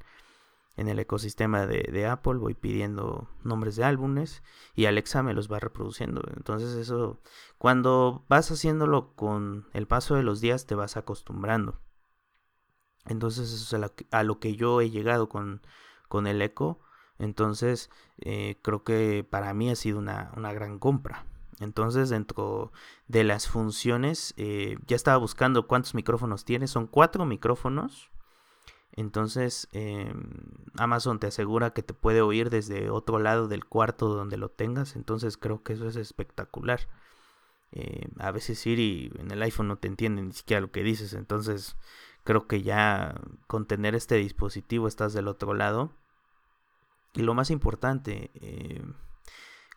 en 0.78 0.88
el 0.88 0.98
ecosistema 1.00 1.66
de, 1.66 2.06
Apple, 2.06 2.34
voy 2.34 2.54
pidiendo 2.54 3.28
nombres 3.42 3.74
de 3.76 3.84
álbumes 3.84 4.42
y 4.76 4.86
Alexa 4.86 5.24
me 5.24 5.34
los 5.34 5.50
va 5.50 5.58
reproduciendo. 5.58 6.22
Entonces 6.36 6.74
eso, 6.76 7.20
cuando 7.58 8.24
vas 8.28 8.50
haciéndolo 8.50 9.14
con 9.14 9.66
el 9.74 9.88
paso 9.88 10.14
de 10.14 10.22
los 10.22 10.40
días, 10.40 10.66
te 10.66 10.76
vas 10.76 10.96
acostumbrando. 10.96 11.80
Entonces 13.06 13.52
eso 13.52 13.76
es 13.76 13.92
a 14.12 14.22
lo 14.22 14.38
que, 14.38 14.54
yo 14.54 14.80
he 14.80 14.90
llegado 14.90 15.28
con, 15.28 15.62
con 16.08 16.28
el 16.28 16.40
Echo. 16.40 16.78
Entonces 17.18 17.90
eh, 18.20 18.60
creo 18.62 18.84
que 18.84 19.26
para 19.28 19.52
mí 19.54 19.70
ha 19.70 19.76
sido 19.76 19.98
una, 19.98 20.32
una 20.36 20.52
gran 20.52 20.78
compra. 20.78 21.26
Entonces, 21.60 22.08
dentro 22.08 22.70
de 23.08 23.24
las 23.24 23.48
funciones, 23.48 24.32
eh, 24.36 24.78
ya 24.86 24.94
estaba 24.94 25.16
buscando 25.16 25.66
cuántos 25.66 25.92
micrófonos 25.96 26.44
tiene. 26.44 26.68
Son 26.68 26.86
cuatro 26.86 27.24
micrófonos. 27.24 28.12
Entonces, 28.92 29.68
em, 29.72 30.30
Amazon 30.76 31.20
te 31.20 31.28
asegura 31.28 31.72
que 31.72 31.82
te 31.82 31.94
puede 31.94 32.20
oír 32.20 32.50
desde 32.50 32.90
otro 32.90 33.18
lado 33.18 33.48
del 33.48 33.64
cuarto 33.64 34.08
donde 34.08 34.36
lo 34.36 34.50
tengas. 34.50 34.96
Entonces, 34.96 35.36
creo 35.36 35.62
que 35.62 35.74
eso 35.74 35.86
es 35.88 35.96
espectacular. 35.96 36.80
Eh, 37.72 38.08
a 38.18 38.30
veces 38.30 38.58
Siri 38.58 39.12
en 39.18 39.30
el 39.30 39.42
iPhone 39.42 39.68
no 39.68 39.76
te 39.76 39.88
entiende 39.88 40.22
ni 40.22 40.32
siquiera 40.32 40.60
lo 40.60 40.72
que 40.72 40.82
dices. 40.82 41.12
Entonces, 41.12 41.76
creo 42.24 42.46
que 42.46 42.62
ya 42.62 43.20
con 43.46 43.66
tener 43.66 43.94
este 43.94 44.16
dispositivo 44.16 44.88
estás 44.88 45.12
del 45.12 45.28
otro 45.28 45.54
lado. 45.54 45.92
Y 47.14 47.22
lo 47.22 47.34
más 47.34 47.50
importante, 47.50 48.30
eh, 48.34 48.82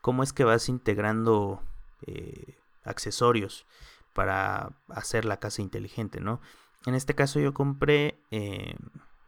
cómo 0.02 0.24
es 0.24 0.34
que 0.34 0.44
vas 0.44 0.70
integrando 0.70 1.62
eh, 2.06 2.58
accesorios 2.84 3.66
para 4.14 4.74
hacer 4.90 5.26
la 5.26 5.40
casa 5.40 5.62
inteligente, 5.62 6.20
¿no? 6.20 6.42
En 6.86 6.96
este 6.96 7.16
caso 7.16 7.40
yo 7.40 7.54
compré, 7.54 8.20
eh, 8.32 8.76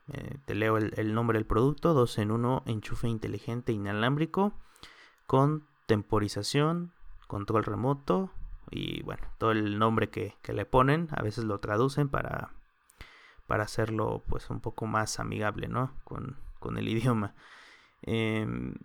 eh, 0.07 0.37
te 0.45 0.55
leo 0.55 0.77
el, 0.77 1.13
nombre 1.13 1.37
del 1.37 1.45
producto, 1.45 1.93
2 1.93 2.17
en 2.19 2.31
1 2.31 2.63
enchufe 2.65 3.07
inteligente 3.07 3.71
inalámbrico 3.71 4.53
con 5.27 5.67
temporización, 5.85 6.91
control 7.27 7.63
remoto 7.63 8.31
y 8.69 9.03
bueno, 9.03 9.23
todo 9.37 9.51
el 9.51 9.77
nombre 9.77 10.09
que, 10.09 10.35
le 10.47 10.65
ponen, 10.65 11.07
a 11.11 11.21
veces 11.21 11.43
lo 11.43 11.59
traducen 11.59 12.09
para, 12.09 12.53
para 13.47 13.63
hacerlo 13.63 14.23
pues 14.27 14.49
un 14.49 14.59
poco 14.59 14.87
más 14.87 15.19
amigable, 15.19 15.67
¿no? 15.67 15.93
Con, 16.03 16.37
con 16.59 16.77
el 16.77 16.87
idioma. 16.89 17.35
Em, 18.01 18.75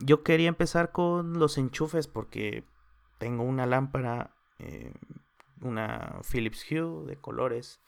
yo 0.00 0.22
quería 0.22 0.48
empezar 0.48 0.92
con 0.92 1.38
los 1.38 1.58
enchufes 1.58 2.08
porque 2.08 2.64
tengo 3.18 3.44
una 3.44 3.66
lámpara, 3.66 4.34
eh, 4.58 4.92
una 5.60 6.20
Philips 6.30 6.64
Hue 6.70 7.06
de 7.06 7.16
colores. 7.16 7.80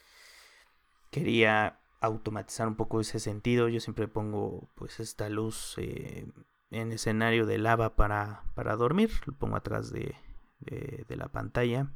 Quería 1.21 1.81
automatizar 2.01 2.69
un 2.69 2.77
poco 2.77 3.01
ese 3.01 3.19
sentido. 3.19 3.69
Yo 3.69 3.81
siempre 3.81 4.09
pongo 4.09 4.71
pues 4.75 5.01
esta 5.01 5.29
luz 5.29 5.75
eh, 5.79 6.31
en 6.71 6.93
escenario 6.93 7.47
de 7.47 7.59
lava 7.59 7.97
para, 7.97 8.45
para 8.55 8.77
dormir. 8.77 9.11
Lo 9.25 9.33
pongo 9.33 9.57
atrás 9.57 9.91
de, 9.91 10.15
de, 10.61 11.17
la 11.17 11.29
pantalla 11.29 11.91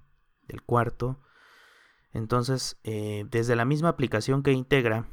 del 0.47 0.63
cuarto. 0.63 1.21
Entonces, 2.13 2.81
eh, 2.83 3.27
desde 3.31 3.57
la 3.57 3.65
misma 3.65 3.91
aplicación 3.91 4.43
que 4.43 4.53
integra, 4.53 5.07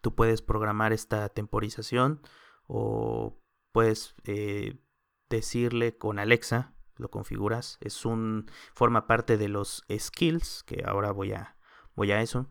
tú 0.00 0.14
puedes 0.14 0.42
programar 0.42 0.92
esta 0.92 1.28
temporización 1.28 2.20
o 2.66 3.40
puedes 3.72 4.14
decirle 5.28 5.96
con 5.96 6.18
Alexa 6.18 6.74
lo 6.98 7.10
configuras. 7.10 7.78
Es 7.80 8.04
un. 8.04 8.50
forma 8.74 9.06
parte 9.06 9.38
de 9.38 9.48
los 9.48 9.84
skills, 9.90 10.64
que 10.64 10.82
ahora 10.84 11.12
voy 11.12 11.32
a. 11.32 11.56
voy 11.94 12.12
a 12.12 12.20
eso. 12.20 12.50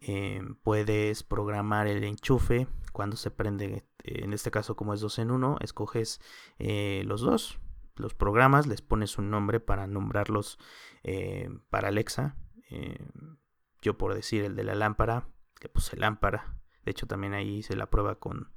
Em, 0.00 0.54
puedes 0.56 1.22
programar 1.22 1.86
el 1.86 2.04
enchufe 2.04 2.68
cuando 2.92 3.16
se 3.16 3.30
prende. 3.30 3.86
En 4.04 4.32
este 4.32 4.50
caso, 4.50 4.76
como 4.76 4.94
es 4.94 5.00
2 5.00 5.18
en 5.20 5.30
1, 5.30 5.58
escoges 5.60 6.20
eh, 6.58 7.02
los 7.04 7.20
dos. 7.20 7.58
Los 7.96 8.14
programas, 8.14 8.66
les 8.66 8.80
pones 8.80 9.18
un 9.18 9.30
nombre 9.30 9.60
para 9.60 9.86
nombrarlos 9.86 10.58
eh, 11.02 11.48
para 11.68 11.88
Alexa. 11.88 12.36
Yo 13.80 13.96
por 13.96 14.14
decir 14.14 14.44
el 14.44 14.54
de 14.54 14.64
la 14.64 14.74
lámpara, 14.74 15.28
le 15.62 15.68
puse 15.68 15.96
lámpara. 15.96 16.60
De 16.84 16.92
hecho, 16.92 17.06
también 17.06 17.34
ahí 17.34 17.56
hice 17.56 17.76
la 17.76 17.90
prueba 17.90 18.16
con 18.16 18.52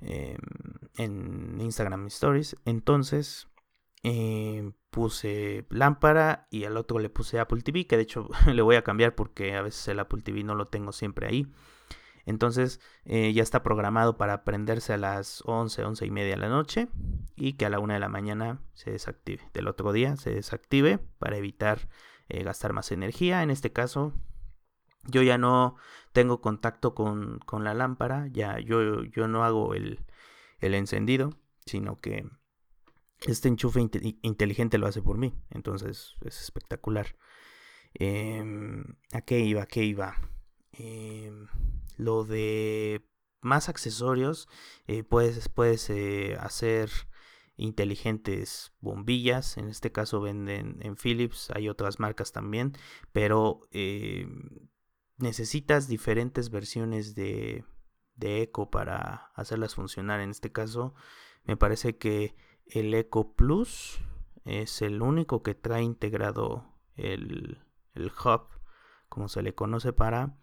en 0.00 1.60
Instagram 1.60 2.06
Stories. 2.06 2.56
Entonces, 2.64 3.48
eh, 4.04 4.72
puse 4.94 5.66
lámpara 5.70 6.46
y 6.50 6.66
al 6.66 6.76
otro 6.76 7.00
le 7.00 7.10
puse 7.10 7.40
Apple 7.40 7.62
TV, 7.62 7.88
que 7.88 7.96
de 7.96 8.04
hecho 8.04 8.28
le 8.52 8.62
voy 8.62 8.76
a 8.76 8.84
cambiar 8.84 9.16
porque 9.16 9.56
a 9.56 9.62
veces 9.62 9.88
el 9.88 9.98
Apple 9.98 10.22
TV 10.22 10.44
no 10.44 10.54
lo 10.54 10.68
tengo 10.68 10.92
siempre 10.92 11.26
ahí. 11.26 11.52
Entonces 12.26 12.80
eh, 13.04 13.32
ya 13.32 13.42
está 13.42 13.64
programado 13.64 14.16
para 14.16 14.44
prenderse 14.44 14.92
a 14.92 14.96
las 14.96 15.42
11, 15.46 15.84
11 15.84 16.06
y 16.06 16.10
media 16.12 16.36
de 16.36 16.40
la 16.40 16.48
noche 16.48 16.88
y 17.34 17.54
que 17.54 17.66
a 17.66 17.70
la 17.70 17.80
1 17.80 17.92
de 17.94 17.98
la 17.98 18.08
mañana 18.08 18.60
se 18.74 18.92
desactive. 18.92 19.42
Del 19.52 19.66
otro 19.66 19.92
día 19.92 20.16
se 20.16 20.30
desactive 20.30 20.98
para 21.18 21.38
evitar 21.38 21.88
eh, 22.28 22.44
gastar 22.44 22.72
más 22.72 22.92
energía. 22.92 23.42
En 23.42 23.50
este 23.50 23.72
caso 23.72 24.12
yo 25.02 25.22
ya 25.22 25.38
no 25.38 25.74
tengo 26.12 26.40
contacto 26.40 26.94
con, 26.94 27.40
la 27.50 27.74
lámpara, 27.74 28.28
ya 28.28 28.60
yo, 28.60 29.02
yo 29.02 29.26
no 29.26 29.42
hago 29.44 29.74
el, 29.74 29.98
el 30.60 30.74
encendido, 30.74 31.30
sino 31.66 32.00
que 32.00 32.30
este 33.22 33.48
enchufe 33.48 33.80
inteligente 34.22 34.78
lo 34.78 34.86
hace 34.86 35.02
por 35.02 35.18
mí. 35.18 35.34
Entonces 35.50 36.14
es 36.24 36.40
espectacular. 36.42 37.16
Em, 37.94 38.84
¿A 39.12 39.20
qué 39.22 39.40
iba? 39.40 39.62
¿A 39.62 39.66
qué 39.66 39.84
iba? 39.84 40.16
Em, 40.72 41.46
lo 41.96 42.24
de 42.24 43.06
más 43.40 43.68
accesorios. 43.68 44.48
Eh, 44.86 45.04
puedes, 45.04 45.48
puedes 45.48 45.88
eh, 45.90 46.36
hacer 46.40 46.90
inteligentes 47.56 48.72
bombillas. 48.80 49.56
En 49.56 49.68
este 49.68 49.92
caso 49.92 50.20
venden 50.20 50.78
en 50.80 50.96
Philips, 50.96 51.50
hay 51.54 51.68
otras 51.68 52.00
marcas 52.00 52.32
también, 52.32 52.72
pero 53.12 53.60
eh, 53.70 54.26
necesitas 55.18 55.86
diferentes 55.86 56.50
versiones 56.50 57.14
de, 57.14 57.64
de 58.16 58.42
Echo 58.42 58.70
para 58.70 59.30
hacerlas 59.34 59.74
funcionar. 59.74 60.20
En 60.20 60.30
este 60.30 60.50
caso, 60.50 60.94
me 61.44 61.56
parece 61.56 61.96
que 61.96 62.34
el 62.66 62.94
Echo 62.94 63.32
Plus 63.34 64.00
es 64.44 64.82
el 64.82 65.02
único 65.02 65.42
que 65.42 65.54
trae 65.54 65.82
integrado 65.82 66.66
el, 66.96 67.62
el 67.94 68.06
hub, 68.06 68.48
como 69.08 69.28
se 69.28 69.42
le 69.42 69.54
conoce, 69.54 69.92
para 69.92 70.36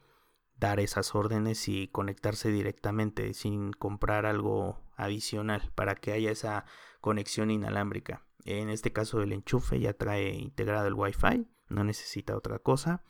dar 0.57 0.79
esas 0.79 1.15
órdenes 1.15 1.67
y 1.67 1.87
conectarse 1.87 2.51
directamente 2.51 3.33
sin 3.33 3.73
comprar 3.73 4.25
algo 4.25 4.79
adicional 4.95 5.71
para 5.75 5.95
que 5.95 6.11
haya 6.11 6.31
esa 6.31 6.65
conexión 7.01 7.49
inalámbrica. 7.49 8.23
En 8.45 8.69
este 8.69 8.93
caso 8.93 9.21
el 9.21 9.33
enchufe 9.33 9.79
ya 9.79 9.93
trae 9.93 10.33
integrado 10.33 10.87
el 10.87 10.93
Wi-Fi, 10.93 11.47
no 11.69 11.83
necesita 11.83 12.35
otra 12.35 12.59
cosa. 12.59 13.03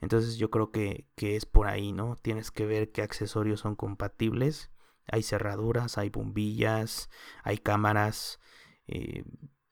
Entonces 0.00 0.36
yo 0.36 0.50
creo 0.50 0.70
que, 0.70 1.06
es 1.16 1.46
por 1.46 1.68
ahí, 1.68 1.92
¿no? 1.92 2.16
Tienes 2.16 2.50
que 2.50 2.66
ver 2.66 2.90
qué 2.90 3.02
accesorios 3.02 3.60
son 3.60 3.76
compatibles. 3.76 4.70
Hay 5.06 5.22
cerraduras, 5.22 5.98
hay 5.98 6.10
bombillas, 6.10 7.10
hay 7.42 7.58
cámaras, 7.58 8.40
eh, 8.86 9.24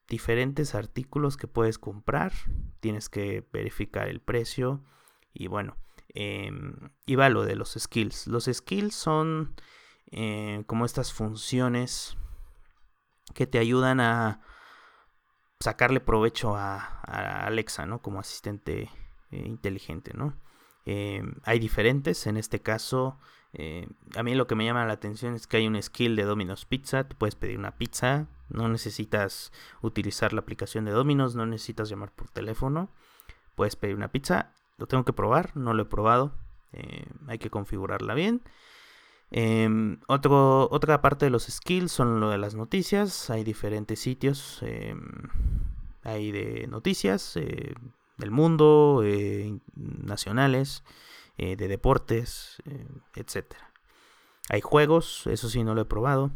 diferentes 0.08 0.74
artículos 0.74 1.36
que 1.36 1.46
puedes 1.46 1.78
comprar. 1.78 2.32
Tienes 2.80 3.08
que 3.08 3.46
verificar 3.52 4.08
el 4.08 4.20
precio 4.20 4.82
y 5.32 5.46
bueno, 5.46 5.76
eh, 6.14 6.50
va 7.18 7.28
lo 7.28 7.44
de 7.44 7.56
los 7.56 7.74
skills. 7.78 8.26
Los 8.26 8.46
skills 8.52 8.94
son 8.94 9.54
eh, 10.10 10.64
como 10.66 10.86
estas 10.86 11.12
funciones 11.12 12.16
que 13.34 13.46
te 13.46 13.58
ayudan 13.58 14.00
a 14.00 14.40
sacarle 15.60 16.00
provecho 16.00 16.56
a, 16.56 17.00
Alexa, 17.46 17.86
¿no? 17.86 18.00
Como 18.00 18.20
asistente 18.20 18.90
eh, 19.30 19.42
inteligente, 19.46 20.12
¿no? 20.14 20.38
Eh, 20.86 21.22
hay 21.44 21.58
diferentes, 21.58 22.26
en 22.26 22.36
este 22.36 22.62
caso, 22.62 23.18
a 24.14 24.22
mí 24.22 24.34
lo 24.34 24.46
que 24.46 24.54
me 24.54 24.64
llama 24.64 24.86
la 24.86 24.92
atención 24.92 25.34
es 25.34 25.46
que 25.46 25.56
hay 25.56 25.66
un 25.66 25.80
skill 25.82 26.16
de 26.16 26.24
Domino's 26.24 26.64
Pizza, 26.64 27.08
tú 27.08 27.16
puedes 27.16 27.34
pedir 27.34 27.58
una 27.58 27.76
pizza, 27.76 28.26
no 28.48 28.68
necesitas 28.68 29.52
utilizar 29.80 30.32
la 30.32 30.40
aplicación 30.40 30.84
de 30.84 30.92
Domino's, 30.92 31.34
no 31.34 31.46
necesitas 31.46 31.88
llamar 31.88 32.12
por 32.12 32.30
teléfono, 32.30 32.90
puedes 33.54 33.76
pedir 33.76 33.96
una 33.96 34.08
pizza 34.08 34.52
lo 34.78 34.86
tengo 34.86 35.04
que 35.04 35.12
probar, 35.12 35.56
no 35.56 35.74
lo 35.74 35.82
he 35.82 35.86
probado. 35.86 36.32
Eh, 36.72 37.04
hay 37.26 37.38
que 37.38 37.50
configurarla 37.50 38.14
bien. 38.14 38.42
Em, 39.30 40.00
otra 40.06 41.02
parte 41.02 41.26
de 41.26 41.30
los 41.30 41.44
skills 41.44 41.92
son 41.92 42.20
lo 42.20 42.30
de 42.30 42.38
las 42.38 42.54
noticias. 42.54 43.28
Hay 43.28 43.44
diferentes 43.44 43.98
sitios. 43.98 44.60
Em, 44.62 45.02
hay 46.04 46.30
de 46.30 46.66
noticias 46.68 47.36
eh, 47.36 47.74
del 48.16 48.30
mundo, 48.30 49.02
eh, 51.38 51.56
de 51.56 51.68
deportes, 51.68 52.62
etc. 53.14 53.54
Hay 54.50 54.60
juegos, 54.60 55.26
eso 55.26 55.48
sí 55.48 55.64
no 55.64 55.74
lo 55.74 55.82
he 55.82 55.86
probado. 55.86 56.30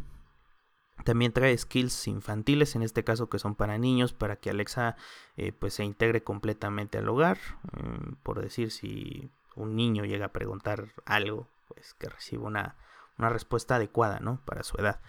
También 1.03 1.33
trae 1.33 1.57
skills 1.57 2.07
infantiles, 2.07 2.75
en 2.75 2.83
este 2.83 3.03
caso 3.03 3.29
que 3.29 3.39
son 3.39 3.55
para 3.55 3.77
niños, 3.77 4.13
para 4.13 4.37
que 4.37 4.49
Alexa 4.49 4.95
eh, 5.35 5.51
pues 5.51 5.73
se 5.73 5.83
integre 5.83 6.23
completamente 6.23 6.97
al 6.97 7.09
hogar. 7.09 7.37
Mm, 7.73 8.13
por 8.23 8.41
decir, 8.41 8.71
si 8.71 9.29
un 9.55 9.75
niño 9.75 10.05
llega 10.05 10.27
a 10.27 10.33
preguntar 10.33 10.93
algo, 11.05 11.47
pues 11.67 11.93
que 11.95 12.07
reciba 12.07 12.47
una, 12.47 12.77
respuesta 13.17 13.75
adecuada, 13.75 14.19
¿no? 14.19 14.41
Para 14.45 14.63
su 14.63 14.77
edad. 14.77 15.01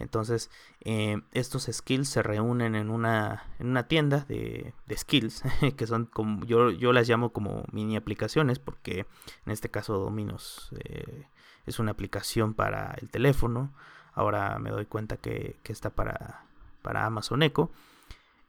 Entonces, 0.00 0.50
eh, 0.80 1.20
estos 1.32 1.68
skills 1.70 2.08
se 2.08 2.22
reúnen 2.22 2.74
en 2.74 2.90
una, 2.90 3.44
en 3.58 3.68
una 3.68 3.86
tienda 3.86 4.24
de, 4.28 4.72
skills, 4.96 5.42
que 5.76 5.86
son 5.86 6.06
como, 6.06 6.44
yo, 6.46 6.70
yo 6.70 6.92
las 6.92 7.06
llamo 7.08 7.32
como 7.32 7.64
mini 7.70 7.96
aplicaciones, 7.96 8.58
porque 8.58 9.06
en 9.44 9.52
este 9.52 9.70
caso 9.70 9.98
Dominos 9.98 10.70
eh, 10.84 11.26
es 11.66 11.78
una 11.78 11.92
aplicación 11.92 12.54
para 12.54 12.96
el 13.00 13.10
teléfono. 13.10 13.72
Ahora 14.14 14.58
me 14.58 14.70
doy 14.70 14.86
cuenta 14.86 15.18
que, 15.18 15.60
está 15.64 15.90
para, 15.90 16.44
para, 16.82 17.04
Amazon 17.04 17.42
Echo. 17.42 17.70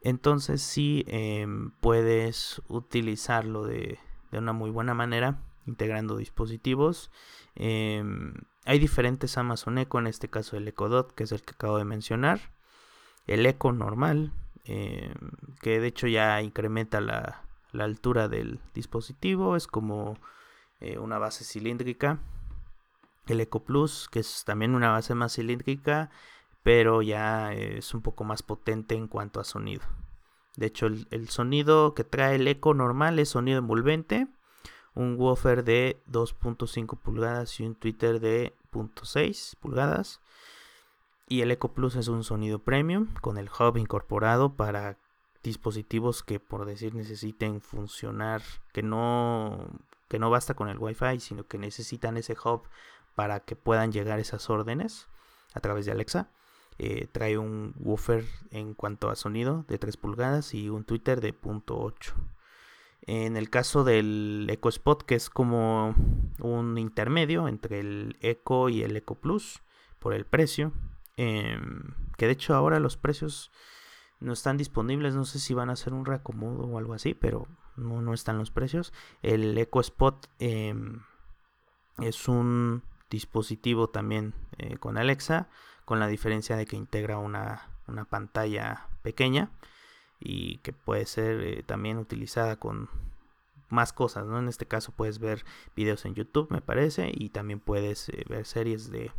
Entonces 0.02 0.62
sí 0.62 1.04
em, 1.08 1.72
puedes 1.82 2.62
utilizarlo 2.70 3.66
de, 3.66 4.00
una 4.32 4.54
muy 4.54 4.72
buena 4.72 4.94
manera 4.94 5.38
integrando 5.66 6.18
dispositivos. 6.18 7.12
Em, 7.56 8.34
hay 8.66 8.80
diferentes 8.80 9.38
Amazon 9.38 9.78
Echo, 9.78 10.00
en 10.00 10.08
este 10.08 10.30
caso 10.30 10.58
el 10.58 10.68
Echo 10.68 10.90
Dot, 10.90 11.14
que 11.14 11.24
es 11.24 11.32
el 11.32 11.42
que 11.42 11.54
acabo 11.54 11.78
de 11.78 11.86
mencionar. 11.86 12.40
El 13.28 13.46
Echo 13.46 13.72
normal, 13.72 14.34
em, 14.66 15.14
que 15.62 15.80
de 15.80 15.88
hecho 15.88 16.08
ya 16.08 16.42
incrementa 16.42 17.02
la, 17.02 17.44
la, 17.72 17.84
altura 17.86 18.28
del 18.28 18.60
dispositivo. 18.74 19.56
Es 19.56 19.68
como 19.68 20.18
eh, 20.80 20.98
una 21.00 21.18
base 21.18 21.44
cilíndrica 21.44 22.20
el 23.28 23.42
Eco 23.42 23.64
Plus, 23.64 24.08
que 24.12 24.20
es 24.20 24.44
también 24.46 24.76
una 24.76 24.92
base 24.92 25.16
más 25.16 25.36
cilíndrica, 25.36 26.10
pero 26.64 27.02
ya 27.02 27.54
es 27.54 27.94
un 27.94 28.02
poco 28.02 28.24
más 28.24 28.44
potente 28.44 28.96
en 28.96 29.08
cuanto 29.08 29.40
a 29.40 29.44
sonido. 29.44 29.84
De 30.56 30.68
hecho, 30.68 30.88
el, 30.88 31.30
sonido 31.30 31.94
que 31.94 32.04
trae 32.04 32.36
el 32.36 32.48
Eco 32.48 32.74
normal 32.74 33.20
es 33.20 33.30
sonido 33.30 33.60
envolvente, 33.60 34.28
un 34.96 35.16
woofer 35.18 35.64
de 35.64 36.02
2.5 36.12 36.98
pulgadas 37.00 37.60
y 37.60 37.66
un 37.66 37.76
tweeter 37.76 38.20
de 38.20 38.54
0.6 38.72 39.56
pulgadas. 39.58 40.22
Y 41.28 41.42
el 41.42 41.52
Eco 41.52 41.74
Plus 41.74 41.96
es 41.96 42.08
un 42.08 42.24
sonido 42.24 42.60
premium 42.60 43.08
con 43.22 43.38
el 43.38 43.50
hub 43.50 43.78
incorporado 43.78 44.56
para 44.56 44.98
dispositivos 45.44 46.24
que 46.24 46.40
por 46.40 46.66
decir 46.66 46.94
necesiten 46.94 47.62
funcionar, 47.62 48.42
que 48.74 48.84
no 48.84 49.70
que 50.08 50.20
no 50.20 50.30
basta 50.30 50.56
con 50.56 50.68
el 50.68 50.78
Wi-Fi, 50.78 51.22
sino 51.22 51.48
que 51.48 51.58
necesitan 51.58 52.18
ese 52.18 52.34
hub 52.34 52.64
para 53.16 53.40
que 53.40 53.56
puedan 53.56 53.94
llegar 53.94 54.20
esas 54.20 54.50
órdenes 54.50 55.08
a 55.54 55.62
través 55.62 55.86
de 55.86 55.94
Alexa. 55.94 56.30
Eh, 56.78 57.08
trae 57.12 57.38
un 57.38 57.74
woofer 57.80 58.26
en 58.50 58.74
cuanto 58.74 59.10
a 59.10 59.16
sonido 59.16 59.64
de 59.70 59.78
3 59.78 59.96
pulgadas 59.96 60.54
y 60.54 60.70
un 60.70 60.84
Twitter 60.84 61.22
de 61.22 61.34
.8. 61.34 62.14
En 63.04 63.36
el 63.36 63.50
caso 63.50 63.84
del 63.84 64.48
Echo 64.50 64.70
Spot, 64.70 65.04
que 65.04 65.16
es 65.16 65.30
como 65.30 65.96
un 66.40 66.78
intermedio 66.78 67.48
entre 67.48 67.80
el 67.80 68.18
Echo 68.22 68.70
y 68.70 68.84
el 68.84 68.96
Echo 68.96 69.16
Plus 69.16 69.62
por 70.00 70.14
el 70.14 70.26
precio, 70.26 70.72
em, 71.18 71.94
que 72.18 72.28
de 72.28 72.34
hecho 72.34 72.54
ahora 72.54 72.80
los 72.80 72.98
precios 72.98 73.52
no 74.20 74.34
están 74.34 74.58
disponibles, 74.58 75.16
no 75.16 75.26
sé 75.26 75.40
si 75.40 75.54
van 75.54 75.70
a 75.70 75.74
hacer 75.74 75.94
un 75.94 76.06
reacomodo 76.06 76.64
o 76.66 76.78
algo 76.78 76.94
así, 76.94 77.16
pero 77.16 77.48
no, 77.76 78.02
no 78.02 78.14
están 78.14 78.38
los 78.38 78.52
precios. 78.52 78.94
El 79.24 79.58
Echo 79.58 79.82
Spot 79.82 80.28
em, 80.40 81.02
es 82.00 82.28
un 82.28 82.84
dispositivo 83.10 83.90
también 83.90 84.34
eh, 84.58 84.78
con 84.78 84.98
Alexa, 84.98 85.50
con 85.86 86.00
la 86.00 86.08
diferencia 86.08 86.56
de 86.56 86.66
que 86.66 86.78
integra 86.78 87.18
una, 87.18 87.68
pantalla 88.10 88.88
pequeña 89.02 89.52
y 90.22 90.60
que 90.60 90.72
puede 90.72 91.06
ser 91.06 91.42
eh, 91.42 91.64
también 91.64 91.98
utilizada 91.98 92.58
con 92.58 92.90
más 93.70 93.94
cosas, 93.94 94.28
¿no? 94.28 94.40
En 94.40 94.48
este 94.48 94.68
caso 94.68 94.92
puedes 94.92 95.20
ver 95.20 95.44
videos 95.76 96.06
en 96.06 96.14
YouTube, 96.14 96.52
me 96.52 96.62
parece, 96.62 97.12
y 97.14 97.30
también 97.30 97.60
puedes 97.60 98.10
eh, 98.10 98.24
ver 98.30 98.46
series 98.46 98.92
de, 98.92 99.12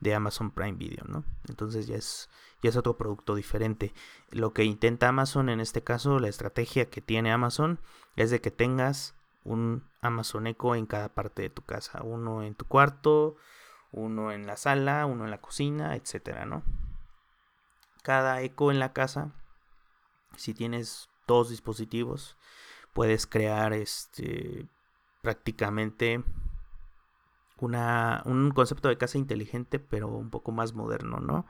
de, 0.00 0.14
Amazon 0.14 0.50
Prime 0.50 0.76
Video, 0.78 1.04
¿no? 1.08 1.24
Entonces 1.48 1.86
ya 1.86 1.96
es, 1.96 2.28
ya 2.62 2.70
es 2.70 2.76
otro 2.76 2.96
producto 2.96 3.34
diferente. 3.34 3.92
Lo 4.30 4.52
que 4.52 4.64
intenta 4.64 5.08
Amazon 5.08 5.48
en 5.48 5.60
este 5.60 5.82
caso, 5.82 6.18
la 6.18 6.28
estrategia 6.28 6.90
que 6.90 7.00
tiene 7.00 7.32
Amazon 7.32 7.80
es 8.16 8.30
de 8.30 8.40
que 8.40 8.50
tengas 8.50 9.14
un 9.44 9.84
Amazon 10.00 10.46
Echo 10.46 10.74
en 10.74 10.86
cada 10.86 11.08
parte 11.08 11.42
de 11.42 11.50
tu 11.50 11.62
casa. 11.62 12.02
Uno 12.02 12.42
en 12.42 12.54
tu 12.54 12.66
cuarto, 12.66 13.36
uno 13.92 14.32
en 14.32 14.46
la 14.46 14.56
sala, 14.56 15.06
uno 15.06 15.24
en 15.24 15.30
la 15.30 15.40
cocina, 15.40 15.96
etcétera, 15.96 16.46
¿no? 16.46 16.62
Cada 18.02 18.42
Echo 18.42 18.70
en 18.70 18.78
la 18.78 18.92
casa, 18.92 19.32
si 20.36 20.54
tienes 20.54 21.08
dos 21.26 21.50
dispositivos, 21.50 22.36
puedes 22.92 23.26
crear 23.26 23.72
este 23.72 24.68
prácticamente 25.22 26.22
una, 27.58 28.22
un 28.26 28.50
concepto 28.50 28.88
de 28.88 28.98
casa 28.98 29.18
inteligente, 29.18 29.78
pero 29.78 30.08
un 30.08 30.30
poco 30.30 30.52
más 30.52 30.74
moderno, 30.74 31.18
¿no? 31.20 31.46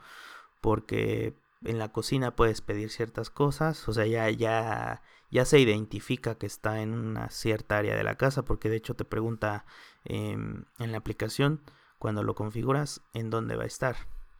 Porque 0.61 1.35
en 1.65 1.79
la 1.79 1.91
cocina 1.91 2.37
puedes 2.37 2.61
pedir 2.61 2.91
ciertas 2.91 3.31
cosas, 3.31 3.89
o 3.89 3.93
sea, 3.93 4.07
ya, 4.07 4.31
ya, 4.31 5.03
ya 5.31 5.45
se 5.45 5.59
identifica 5.59 6.37
que 6.37 6.47
está 6.47 6.83
en 6.83 6.95
una 6.95 7.31
cierta 7.31 7.79
área 7.79 7.97
de 7.97 8.05
la 8.05 8.17
casa, 8.17 8.45
porque 8.45 8.69
de 8.69 8.77
hecho 8.77 8.95
te 8.95 9.05
pregunta 9.05 9.65
em, 10.05 10.65
en 10.79 10.93
la 10.93 10.99
aplicación 10.99 11.61
cuando 11.99 12.23
lo 12.23 12.35
configuras 12.35 13.01
en 13.15 13.31
dónde 13.31 13.57
va 13.57 13.65
a 13.65 13.67
estar. 13.67 13.97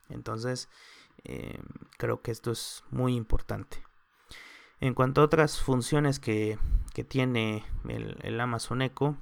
Entonces, 0.09 0.69
em, 1.25 1.63
creo 1.97 2.23
que 2.23 2.31
esto 2.31 2.53
es 2.53 2.85
muy 2.91 3.17
importante. 3.17 3.83
En 4.81 4.95
cuanto 4.95 5.21
a 5.21 5.25
otras 5.25 5.61
funciones 5.61 6.21
que, 6.21 6.59
tiene 7.09 7.65
el, 7.89 8.41
Amazon 8.41 8.83
Echo, 8.83 9.17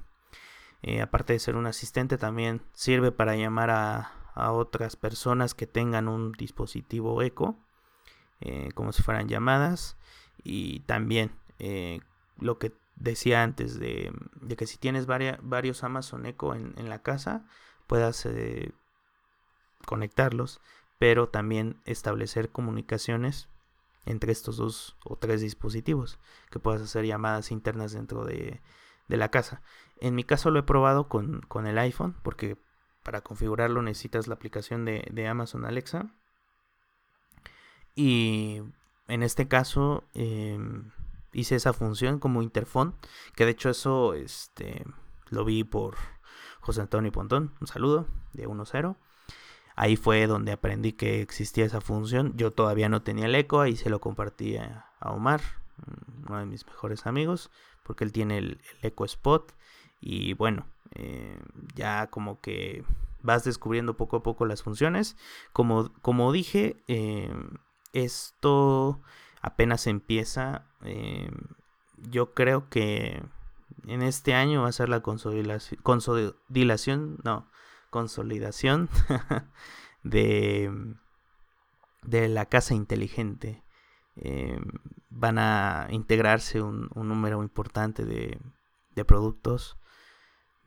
eh, 0.81 1.01
aparte 1.01 1.33
de 1.33 1.39
ser 1.39 1.55
un 1.55 1.65
asistente, 1.65 2.17
también 2.17 2.61
sirve 2.73 3.11
para 3.11 3.35
llamar 3.35 3.69
a, 3.69 4.11
a 4.35 4.51
otras 4.51 4.95
personas 4.95 5.53
que 5.53 5.67
tengan 5.67 6.07
un 6.07 6.31
dispositivo 6.33 7.21
Echo 7.21 7.55
eh, 8.41 8.71
como 8.73 8.91
si 8.91 9.01
fueran 9.03 9.29
llamadas. 9.29 9.95
Y 10.43 10.81
también 10.81 11.31
eh, 11.59 12.01
lo 12.39 12.59
que 12.59 12.73
decía 12.95 13.43
antes 13.43 13.79
de, 13.79 14.11
que 14.57 14.67
si 14.67 14.77
tienes 14.77 15.05
varios 15.05 15.83
Amazon 15.83 16.25
Echo 16.25 16.53
en, 16.53 16.89
la 16.89 17.01
casa, 17.01 17.45
puedas 17.87 18.27
conectarlos, 19.85 20.59
pero 20.99 21.29
también 21.29 21.77
establecer 21.85 22.49
comunicaciones 22.49 23.47
entre 24.05 24.31
estos 24.31 24.57
dos 24.57 24.97
o 25.03 25.17
tres 25.17 25.41
dispositivos, 25.41 26.19
que 26.51 26.59
puedas 26.59 26.81
hacer 26.81 27.05
llamadas 27.05 27.51
internas 27.51 27.93
dentro 27.93 28.25
de, 28.25 28.61
la 29.07 29.29
casa. 29.29 29.61
En 29.99 30.15
mi 30.15 30.23
caso 30.23 30.49
lo 30.49 30.59
he 30.59 30.63
probado 30.63 31.07
con, 31.07 31.43
el 31.65 31.77
iPhone, 31.77 32.15
porque 32.23 32.57
para 33.03 33.21
configurarlo 33.21 33.81
necesitas 33.81 34.27
la 34.27 34.33
aplicación 34.33 34.85
de, 34.85 35.07
de 35.11 35.27
Amazon 35.27 35.65
Alexa. 35.65 36.15
Y 37.95 38.61
en 39.07 39.21
este 39.21 39.47
caso 39.47 40.03
em, 40.13 40.91
hice 41.31 41.55
esa 41.55 41.73
función 41.73 42.19
como 42.19 42.41
interfón, 42.41 42.95
que 43.35 43.45
de 43.45 43.51
hecho 43.51 43.69
eso 43.69 44.13
este, 44.13 44.83
lo 45.29 45.45
vi 45.45 45.63
por 45.63 45.95
José 46.61 46.81
Antonio 46.81 47.11
Pontón, 47.11 47.53
un 47.59 47.67
saludo 47.67 48.07
de 48.33 48.47
1.0. 48.47 48.95
Ahí 49.75 49.95
fue 49.95 50.27
donde 50.27 50.51
aprendí 50.51 50.93
que 50.93 51.21
existía 51.21 51.65
esa 51.65 51.81
función. 51.81 52.33
Yo 52.35 52.51
todavía 52.51 52.89
no 52.89 53.01
tenía 53.01 53.25
el 53.25 53.35
eco, 53.35 53.61
ahí 53.61 53.75
se 53.75 53.89
lo 53.89 53.99
compartí 53.99 54.57
a, 54.57 54.85
Omar, 55.01 55.41
uno 56.27 56.39
de 56.39 56.45
mis 56.45 56.65
mejores 56.65 57.05
amigos, 57.05 57.51
porque 57.83 58.05
él 58.05 58.11
tiene 58.11 58.37
el, 58.37 58.61
eco 58.81 59.05
spot. 59.05 59.53
Y 59.99 60.33
bueno, 60.33 60.65
eh, 60.91 61.39
ya 61.75 62.07
como 62.07 62.39
que 62.39 62.83
vas 63.21 63.43
descubriendo 63.43 63.97
poco 63.97 64.17
a 64.17 64.23
poco 64.23 64.45
las 64.45 64.63
funciones. 64.63 65.17
Como, 65.51 65.91
como 66.01 66.31
dije, 66.31 66.77
em, 66.87 67.57
esto 67.93 69.01
apenas 69.41 69.87
empieza. 69.87 70.65
Eh, 70.83 71.29
yo 72.09 72.33
creo 72.33 72.69
que 72.69 73.23
en 73.87 74.01
este 74.01 74.33
año 74.33 74.63
va 74.63 74.69
a 74.69 74.73
ser 74.73 74.89
la 74.89 75.01
consolidación, 75.01 77.19
no, 77.23 77.47
consolidación 77.93 78.89
de, 80.03 80.95
de 82.01 82.27
la 82.27 82.47
casa 82.47 82.73
inteligente. 82.73 83.63
Eh, 84.15 84.59
van 85.11 85.37
a 85.37 85.87
integrarse 85.91 86.59
un, 86.61 86.89
número 86.95 87.43
importante 87.43 88.03
de, 88.03 88.39
de, 88.95 89.05
productos. 89.05 89.77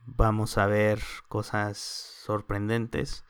Vamos 0.07 0.57
a 0.57 0.67
ver 0.67 1.01
cosas 1.29 1.79
sorprendentes. 1.79 3.25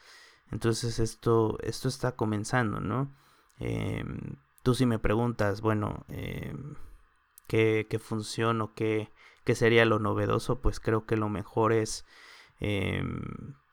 Entonces 0.52 0.98
esto, 0.98 1.56
esto 1.62 1.88
está 1.88 2.16
comenzando, 2.16 2.80
¿no? 2.80 3.16
Em, 3.58 4.36
tú 4.62 4.74
si 4.74 4.84
me 4.84 4.98
preguntas, 4.98 5.62
bueno, 5.62 6.04
em, 6.08 6.74
¿qué, 7.48 7.98
función 7.98 8.60
o 8.60 8.74
qué, 8.74 9.10
sería 9.54 9.86
lo 9.86 9.98
novedoso? 9.98 10.60
Pues 10.60 10.80
creo 10.80 11.06
que 11.06 11.16
lo 11.16 11.30
mejor 11.30 11.72
es 11.72 12.04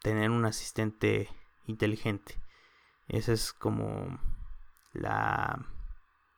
tener 0.04 0.30
un 0.30 0.46
asistente 0.46 1.30
inteligente. 1.66 2.40
Esa 3.08 3.34
es 3.34 3.54
como 3.54 4.20
la, 4.94 5.66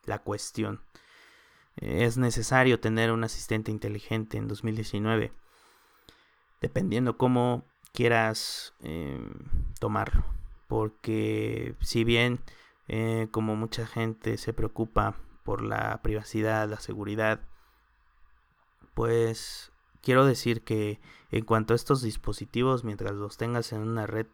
la 0.06 0.19
cuestión. 0.19 0.82
Es 1.75 2.17
necesario 2.17 2.80
tener 2.80 3.12
un 3.12 3.25
asistente 3.25 3.71
inteligente 3.71 4.38
en 4.38 4.47
2019. 4.47 5.34
Dependiendo 6.62 7.17
cómo 7.17 7.65
quieras 7.91 8.73
tomarlo. 9.80 10.23
Porque 10.67 11.75
si 11.82 12.04
bien 12.04 12.39
eh, 12.88 13.28
como 13.32 13.56
mucha 13.56 13.88
gente 13.88 14.38
se 14.38 14.54
preocupa 14.54 15.15
por 15.43 15.62
la 15.62 16.01
privacidad, 16.04 16.69
la 16.69 16.80
seguridad, 16.80 17.41
pues 18.93 19.71
quiero 20.01 20.25
decir 20.25 20.63
que 20.63 20.99
en 21.36 21.45
cuanto 21.45 21.74
a 21.74 21.76
estos 21.76 22.02
dispositivos, 22.02 22.84
mientras 22.84 23.13
los 23.13 23.38
tengas 23.38 23.71
en 23.74 23.82
una 23.82 24.08
red 24.08 24.28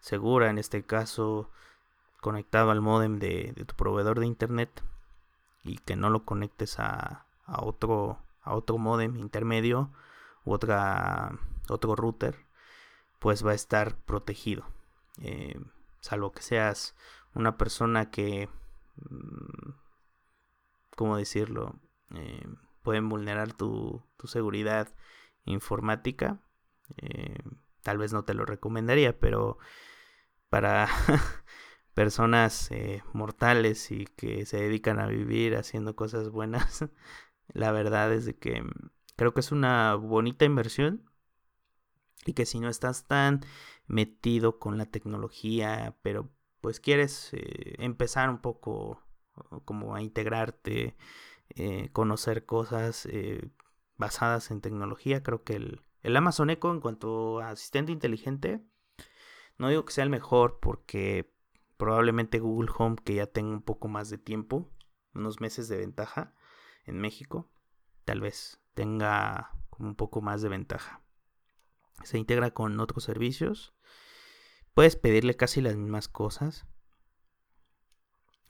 segura, 0.00 0.50
en 0.50 0.58
este 0.58 0.84
caso 0.84 1.50
conectado 2.20 2.70
al 2.70 2.80
modem 2.80 3.18
de, 3.18 3.52
tu 3.66 3.74
proveedor 3.74 4.20
de 4.20 4.26
internet 4.26 4.82
y 5.62 5.78
que 5.78 5.96
no 5.96 6.10
lo 6.10 6.24
conectes 6.24 6.78
a, 6.78 7.26
otro 7.46 8.18
a 8.42 8.54
otro 8.54 8.78
modem 8.78 9.16
intermedio 9.16 9.90
u 10.44 10.52
otra 10.52 11.38
otro 11.68 11.94
router 11.96 12.36
pues 13.18 13.44
va 13.44 13.52
a 13.52 13.54
estar 13.54 13.96
protegido 13.96 14.64
eh, 15.20 15.58
salvo 16.00 16.32
que 16.32 16.42
seas 16.42 16.94
una 17.34 17.56
persona 17.56 18.10
que, 18.10 18.48
mm, 18.96 19.70
¿cómo 20.96 21.16
decirlo? 21.16 21.74
Eh, 22.14 22.46
pueden 22.82 23.08
vulnerar 23.08 23.52
tu, 23.52 24.02
seguridad 24.24 24.88
informática. 25.44 26.40
Eh, 26.98 27.38
tal 27.82 27.98
vez 27.98 28.12
no 28.12 28.24
te 28.24 28.34
lo 28.34 28.44
recomendaría, 28.46 29.18
pero 29.18 29.58
para 30.48 30.88
personas 31.94 32.70
eh, 32.70 33.02
mortales 33.12 33.90
y 33.90 34.06
que 34.06 34.46
se 34.46 34.58
dedican 34.58 35.00
a 35.00 35.06
vivir 35.06 35.56
haciendo 35.56 35.96
cosas 35.96 36.30
buenas, 36.30 36.86
la 37.52 37.72
verdad 37.72 38.12
es 38.12 38.24
de 38.24 38.36
que 38.36 38.62
mm, 38.62 38.90
creo 39.16 39.34
que 39.34 39.40
es 39.40 39.52
una 39.52 39.94
bonita 39.94 40.44
inversión. 40.44 41.10
Y 42.26 42.32
que 42.32 42.46
si 42.46 42.58
no 42.58 42.68
estás 42.70 43.06
tan 43.06 43.40
metido 43.86 44.58
con 44.58 44.78
la 44.78 44.86
tecnología, 44.86 45.96
pero 46.02 46.30
pues 46.62 46.80
quieres 46.80 47.30
eh, 47.34 47.74
empezar 47.78 48.30
un 48.30 48.38
poco 48.40 49.02
como 49.66 49.94
a 49.94 50.00
integrarte, 50.00 50.96
eh, 51.50 51.90
conocer 51.92 52.46
cosas 52.46 53.06
basadas 53.96 54.50
en 54.50 54.60
tecnología, 54.62 55.22
creo 55.22 55.44
que 55.44 55.56
el, 55.56 55.83
el 56.04 56.16
Amazon 56.16 56.50
Echo 56.50 56.70
en 56.70 56.80
cuanto 56.80 57.40
a 57.40 57.50
asistente 57.50 57.90
inteligente, 57.90 58.64
no 59.58 59.68
digo 59.68 59.84
que 59.84 59.92
sea 59.92 60.04
el 60.04 60.10
mejor 60.10 60.60
porque 60.60 61.34
probablemente 61.76 62.38
Google 62.38 62.70
Home 62.78 62.96
que 63.04 63.14
ya 63.14 63.26
tenga 63.26 63.50
un 63.50 63.62
poco 63.62 63.88
más 63.88 64.08
de 64.10 64.18
tiempo, 64.18 64.70
unos 65.14 65.40
meses 65.40 65.66
de 65.66 65.78
ventaja 65.78 66.32
en 66.84 67.00
México, 67.00 67.50
tal 68.04 68.20
vez 68.20 68.60
tenga 68.74 69.50
un 69.78 69.96
poco 69.96 70.20
más 70.20 70.42
de 70.42 70.48
ventaja. 70.48 71.00
Se 72.04 72.18
integra 72.18 72.52
con 72.52 72.78
otros 72.78 73.02
servicios 73.02 73.74
Puedes 74.74 74.96
pedirle 74.96 75.36
casi 75.36 75.60
las 75.60 75.76
mismas 75.76 76.08
cosas. 76.08 76.66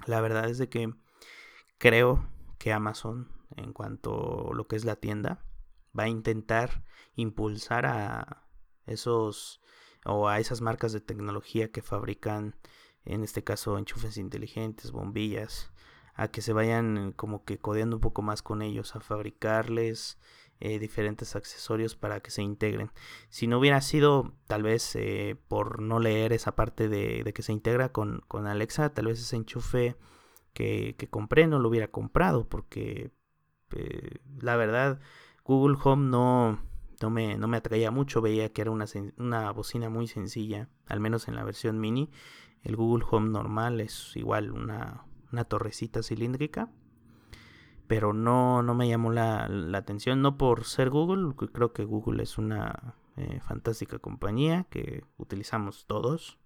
La 0.06 0.22
verdad 0.22 0.48
es 0.48 0.56
de 0.56 0.70
que 0.70 0.94
creo 1.76 2.26
que 2.58 2.72
Amazon, 2.72 3.30
en 3.56 3.74
cuanto 3.74 4.50
a 4.50 4.54
lo 4.54 4.66
que 4.66 4.76
es 4.76 4.86
la 4.86 4.96
tienda, 4.96 5.44
va 5.98 6.04
a 6.04 6.08
intentar 6.08 6.84
impulsar 7.16 7.86
a 7.86 8.46
esos 8.86 9.60
o 10.04 10.28
a 10.28 10.38
esas 10.38 10.60
marcas 10.60 10.92
de 10.92 11.00
tecnología 11.00 11.72
que 11.72 11.82
fabrican, 11.82 12.56
en 13.04 13.24
este 13.24 13.42
caso, 13.42 13.78
enchufes 13.78 14.16
inteligentes, 14.18 14.92
bombillas, 14.92 15.72
a 16.14 16.28
que 16.28 16.42
se 16.42 16.52
vayan 16.52 17.12
como 17.12 17.44
que 17.44 17.58
codeando 17.58 17.96
un 17.96 18.00
poco 18.00 18.22
más 18.22 18.42
con 18.42 18.62
ellos, 18.62 18.94
a 18.94 19.00
fabricarles 19.00 20.18
eh, 20.60 20.78
diferentes 20.78 21.34
accesorios 21.36 21.96
para 21.96 22.20
que 22.20 22.30
se 22.30 22.42
integren. 22.42 22.90
Si 23.28 23.46
no 23.46 23.58
hubiera 23.58 23.80
sido 23.80 24.34
tal 24.46 24.62
vez 24.62 24.94
eh, 24.94 25.36
por 25.48 25.80
no 25.80 25.98
leer 25.98 26.32
esa 26.32 26.54
parte 26.54 26.88
de, 26.88 27.30
que 27.34 27.42
se 27.42 27.52
integra 27.52 27.90
con, 27.90 28.22
Alexa, 28.46 28.90
tal 28.94 29.06
vez 29.06 29.20
ese 29.20 29.36
enchufe 29.36 29.96
que, 30.52 30.96
compré 31.10 31.46
no 31.46 31.58
lo 31.58 31.68
hubiera 31.68 31.88
comprado 31.88 32.48
porque 32.48 33.10
eh, 33.72 34.18
la 34.40 34.56
verdad 34.56 35.00
Google 35.44 35.76
Home 35.84 36.08
no, 36.08 36.58
no, 37.00 37.10
me, 37.10 37.36
no 37.36 37.48
me 37.48 37.58
atraía 37.58 37.90
mucho, 37.90 38.20
veía 38.20 38.52
que 38.52 38.62
era 38.62 38.70
una, 38.70 38.86
una 39.18 39.50
bocina 39.52 39.88
muy 39.90 40.06
sencilla, 40.06 40.68
al 40.86 41.00
menos 41.00 41.28
en 41.28 41.36
la 41.36 41.44
versión 41.44 41.78
mini. 41.80 42.10
El 42.62 42.76
Google 42.76 43.04
Home 43.10 43.30
normal 43.30 43.80
es 43.80 44.16
igual 44.16 44.50
una, 44.50 45.04
una 45.30 45.44
torrecita 45.44 46.02
cilíndrica 46.02 46.70
pero 47.86 48.12
no, 48.12 48.62
no 48.62 48.74
me 48.74 48.88
llamó 48.88 49.12
la, 49.12 49.48
atención, 49.74 50.22
no 50.22 50.38
por 50.38 50.64
ser 50.64 50.90
Google, 50.90 51.34
creo 51.34 51.72
que 51.72 51.84
Google 51.84 52.22
es 52.22 52.38
una 52.38 52.96
eh, 53.16 53.40
fantástica 53.40 53.98
compañía 53.98 54.66
que 54.70 55.04
utilizamos 55.16 55.86
todos, 55.86 56.38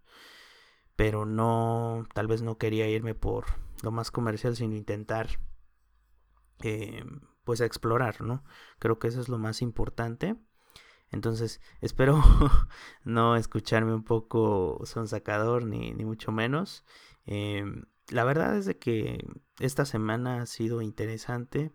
pero 0.97 1.27
no, 1.27 2.05
tal 2.13 2.27
vez 2.27 2.43
no 2.43 2.59
quería 2.59 2.89
irme 2.89 3.15
por 3.15 3.47
lo 3.83 3.93
más 3.93 4.11
comercial, 4.11 4.57
sino 4.57 4.75
intentar, 4.75 5.39
eh, 6.63 7.05
pues, 7.49 7.63
explorar, 7.63 8.21
¿no? 8.21 8.45
Creo 8.79 8.99
que 8.99 9.09
eso 9.09 9.23
es 9.23 9.31
lo 9.31 9.39
más 9.39 9.63
importante. 9.63 10.37
Entonces, 11.11 11.63
espero 11.81 12.23
no 13.05 13.37
escucharme 13.37 13.95
un 13.95 14.05
poco 14.05 14.83
sonsacador, 14.85 15.65
ni, 15.65 15.93
ni 15.93 16.05
mucho 16.05 16.31
menos. 16.31 16.85
Em, 17.25 17.87
la 18.11 18.25
verdad 18.25 18.55
es 18.55 18.67
de 18.67 18.77
que 18.77 19.25
esta 19.61 19.87
semana 19.87 20.43
ha 20.43 20.47
sido 20.47 20.83
interesante. 20.83 21.73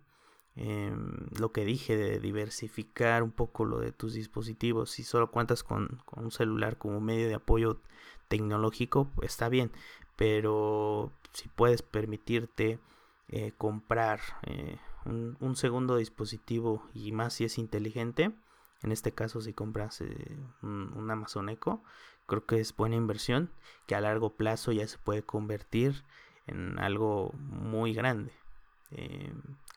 Em, 0.55 1.25
lo 1.39 1.51
que 1.51 1.65
dije 1.65 1.97
de 1.97 2.19
diversificar 2.19 3.23
un 3.23 3.31
poco 3.31 3.65
lo 3.65 3.79
de 3.79 3.91
tus 3.91 4.13
dispositivos. 4.13 4.91
Si 4.91 5.03
solo 5.03 5.31
cuentas 5.31 5.63
con, 5.63 6.03
un 6.15 6.29
celular 6.29 6.77
como 6.77 7.01
medio 7.01 7.27
de 7.27 7.33
apoyo 7.33 7.81
tecnológico, 8.27 9.09
está 9.23 9.49
bien. 9.49 9.71
pero 10.15 11.11
si 11.33 11.49
puedes 11.49 11.81
permitirte 11.81 12.79
eh, 13.29 13.53
comprar 13.57 14.19
eh, 15.05 15.33
un, 15.39 15.55
segundo 15.55 15.97
dispositivo 15.97 16.87
y 16.93 17.11
más 17.11 17.33
si 17.33 17.45
es 17.45 17.57
inteligente, 17.57 18.31
en 18.81 18.91
este 18.91 19.11
caso 19.11 19.41
si 19.41 19.53
compras 19.53 20.01
eh, 20.01 20.37
un, 20.61 21.09
Amazon 21.09 21.49
Echo, 21.49 21.83
creo 22.25 22.45
que 22.45 22.59
es 22.59 22.75
buena 22.75 22.95
inversión 22.95 23.51
que 23.87 23.95
a 23.95 24.01
largo 24.01 24.35
plazo 24.35 24.71
ya 24.71 24.87
se 24.87 24.97
puede 24.97 25.23
convertir 25.23 26.03
en 26.47 26.79
algo 26.79 27.31
muy 27.33 27.93
grande. 27.93 28.31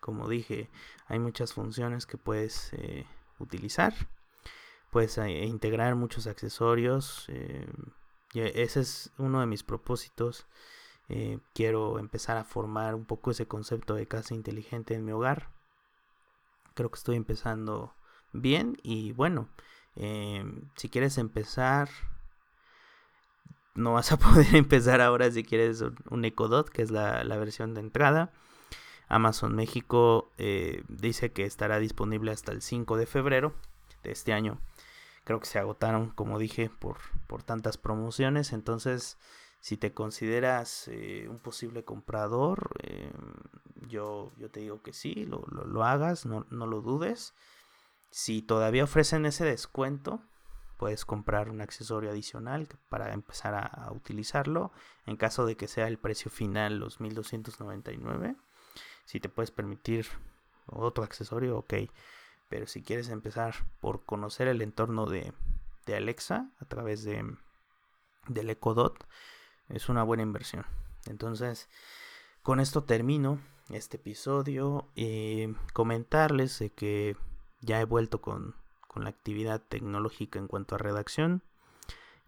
como 0.01 0.29
dije, 0.29 0.69
hay 1.07 1.19
muchas 1.19 1.53
funciones 1.55 2.07
que 2.07 2.19
puedes 2.19 2.73
utilizar. 3.39 3.95
Puedes 4.91 5.19
integrar 5.19 5.95
muchos 5.97 6.27
accesorios. 6.27 7.29
ese 8.35 8.81
es 8.81 9.13
uno 9.19 9.41
de 9.41 9.47
mis 9.47 9.63
propósitos 9.63 10.47
eh, 11.09 11.39
quiero 11.55 11.99
empezar 11.99 12.37
a 12.37 12.45
formar 12.45 12.95
un 12.95 13.05
poco 13.05 13.31
ese 13.31 13.47
concepto 13.47 13.95
de 13.95 14.07
casa 14.07 14.35
inteligente 14.35 14.95
en 14.95 15.05
mi 15.05 15.13
hogar. 15.13 15.51
Creo 16.75 16.91
que 16.91 16.99
estoy 16.99 17.17
empezando 17.17 17.95
bien 18.33 18.77
y 18.83 19.13
bueno, 19.13 19.49
eh, 19.95 20.45
si 20.77 20.89
quieres 20.89 21.19
empezar, 21.19 21.89
no 23.75 23.95
vas 23.95 24.13
a 24.13 24.19
poder 24.19 24.55
empezar 24.55 25.01
ahora 25.01 25.31
si 25.31 25.45
quieres 25.45 25.85
un 26.11 26.25
Ecodot, 26.25 26.69
que 26.69 26.83
es 26.83 26.91
la, 26.91 27.23
versión 27.39 27.75
de 27.75 27.81
entrada. 27.81 28.33
Amazon 29.09 29.55
México 29.55 30.33
eh, 30.37 30.83
dice 30.89 31.31
que 31.31 31.45
estará 31.45 31.79
disponible 31.79 32.33
hasta 32.33 32.51
el 32.51 32.61
5 32.61 32.97
de 32.97 33.07
febrero 33.07 33.55
de 34.03 34.11
este 34.11 34.33
año. 34.33 34.59
Creo 35.25 35.39
que 35.39 35.47
se 35.47 35.59
agotaron, 35.61 36.11
como 36.11 36.39
dije, 36.39 36.71
por, 36.71 36.99
por 37.27 37.43
tantas 37.45 37.79
promociones. 37.79 38.53
Entonces, 38.53 39.17
si 39.67 39.77
te 39.77 39.93
consideras 39.93 40.87
eh, 40.87 41.27
un 41.29 41.41
posible 41.41 41.85
comprador, 41.85 42.71
eh, 42.85 43.11
yo, 43.89 44.31
yo 44.39 44.49
te 44.49 44.61
digo 44.61 44.81
que 44.81 44.93
sí, 44.93 45.27
lo, 45.27 45.45
lo, 45.49 45.83
hagas, 45.83 46.25
no, 46.25 46.47
no, 46.51 46.69
lo 46.69 46.83
dudes. 46.83 47.35
Si 48.11 48.43
todavía 48.43 48.85
ofrecen 48.85 49.27
ese 49.27 49.45
descuento, 49.45 50.23
puedes 50.77 51.05
comprar 51.05 51.51
un 51.51 51.61
accesorio 51.61 52.11
adicional 52.11 52.69
para 52.89 53.13
empezar 53.13 53.55
a, 53.57 53.91
utilizarlo. 53.91 54.71
En 55.05 55.17
caso 55.17 55.45
de 55.47 55.57
que 55.57 55.67
sea 55.67 55.89
el 55.89 55.99
precio 55.99 56.31
final, 56.31 56.79
los 56.79 57.01
1299. 57.01 58.37
Si 59.05 59.19
te 59.19 59.29
puedes 59.29 59.51
permitir 59.51 60.07
otro 60.67 61.03
accesorio, 61.03 61.59
ok. 61.59 61.75
Pero 62.49 62.69
si 62.69 62.85
quieres 62.85 63.09
empezar 63.09 63.57
por 63.81 64.05
conocer 64.05 64.47
el 64.47 64.63
entorno 64.63 65.07
de, 65.07 65.33
de 65.87 65.97
Alexa 65.97 66.53
a 66.61 66.67
través 66.67 67.03
de, 67.03 67.35
del 68.29 68.51
Echo 68.51 68.73
Dot, 68.73 69.05
es 69.69 69.89
una 69.89 70.03
buena 70.03 70.23
inversión. 70.23 70.65
Entonces, 71.07 71.69
con 72.43 72.61
esto 72.61 72.85
termino 72.85 73.41
este 73.71 73.97
episodio 73.97 74.89
y 74.95 75.49
comentarles 75.73 76.63
que 76.75 77.17
ya 77.61 77.81
he 77.81 77.85
vuelto 77.85 78.21
con, 78.21 78.55
la 78.95 79.11
actividad 79.11 79.61
tecnológica 79.61 80.39
en 80.39 80.49
cuanto 80.49 80.75
a 80.75 80.79
redacción. 80.79 81.43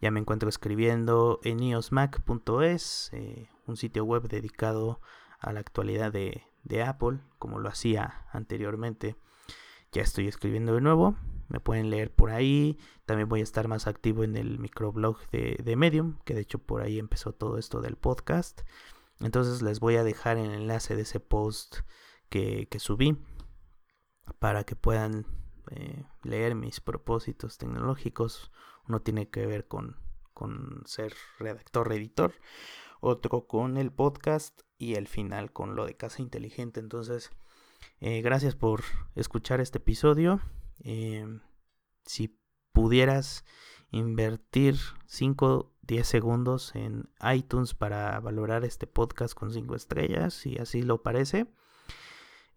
Ya 0.02 0.10
me 0.10 0.20
encuentro 0.20 0.50
escribiendo 0.50 1.40
en 1.42 1.60
iosmac.es, 1.62 3.08
eh, 3.14 3.48
un 3.66 3.78
sitio 3.78 4.04
web 4.04 4.28
dedicado 4.28 5.00
a 5.38 5.54
la 5.54 5.60
actualidad 5.60 6.12
de, 6.12 6.42
de 6.64 6.82
Apple, 6.82 7.20
como 7.38 7.58
lo 7.58 7.70
hacía 7.70 8.26
anteriormente. 8.32 9.16
Ya 9.92 10.02
estoy 10.02 10.28
escribiendo 10.28 10.74
de 10.74 10.82
nuevo 10.82 11.16
me 11.48 11.60
pueden 11.60 11.90
leer 11.90 12.14
por 12.14 12.30
ahí. 12.30 12.78
También 13.06 13.28
voy 13.28 13.40
a 13.40 13.42
estar 13.42 13.68
más 13.68 13.86
activo 13.86 14.22
en 14.22 14.36
el 14.36 14.58
microblog 14.58 15.18
de, 15.30 15.76
Medium, 15.76 16.18
que 16.24 16.34
de 16.34 16.42
hecho 16.42 16.58
por 16.58 16.82
ahí 16.82 16.98
empezó 16.98 17.32
todo 17.32 17.58
esto 17.58 17.80
del 17.80 17.96
podcast. 17.96 18.62
Entonces 19.20 19.62
les 19.62 19.80
voy 19.80 19.96
a 19.96 20.04
dejar 20.04 20.36
el 20.36 20.52
enlace 20.52 20.94
de 20.94 21.02
ese 21.02 21.20
post 21.20 21.78
que, 22.28 22.68
subí 22.78 23.18
para 24.38 24.64
que 24.64 24.76
puedan 24.76 25.26
eh, 25.70 26.04
leer 26.22 26.54
mis 26.54 26.80
propósitos 26.80 27.58
tecnológicos. 27.58 28.52
Uno 28.86 29.00
tiene 29.00 29.30
que 29.30 29.46
ver 29.46 29.66
con, 29.66 29.96
con 30.34 30.82
ser 30.84 31.14
redactor, 31.38 31.92
editor. 31.92 32.34
Otro 33.00 33.46
con 33.46 33.76
el 33.76 33.92
podcast 33.92 34.62
y 34.76 34.94
el 34.94 35.08
final 35.08 35.52
con 35.52 35.76
lo 35.76 35.86
de 35.86 35.96
casa 35.96 36.20
inteligente. 36.20 36.80
Entonces, 36.80 37.30
eh, 38.00 38.22
gracias 38.22 38.54
por 38.54 38.82
escuchar 39.14 39.60
este 39.60 39.78
episodio. 39.78 40.40
Em, 40.80 41.40
si 42.04 42.38
pudieras 42.72 43.44
invertir 43.90 44.76
5 45.06 45.74
10 45.88 46.06
segundos 46.06 46.74
en 46.74 47.08
iTunes 47.34 47.74
para 47.74 48.20
valorar 48.20 48.64
este 48.64 48.86
podcast 48.86 49.34
con 49.34 49.50
5 49.52 49.74
estrellas, 49.74 50.34
si 50.34 50.58
así 50.58 50.82
lo 50.82 51.02
parece. 51.02 51.46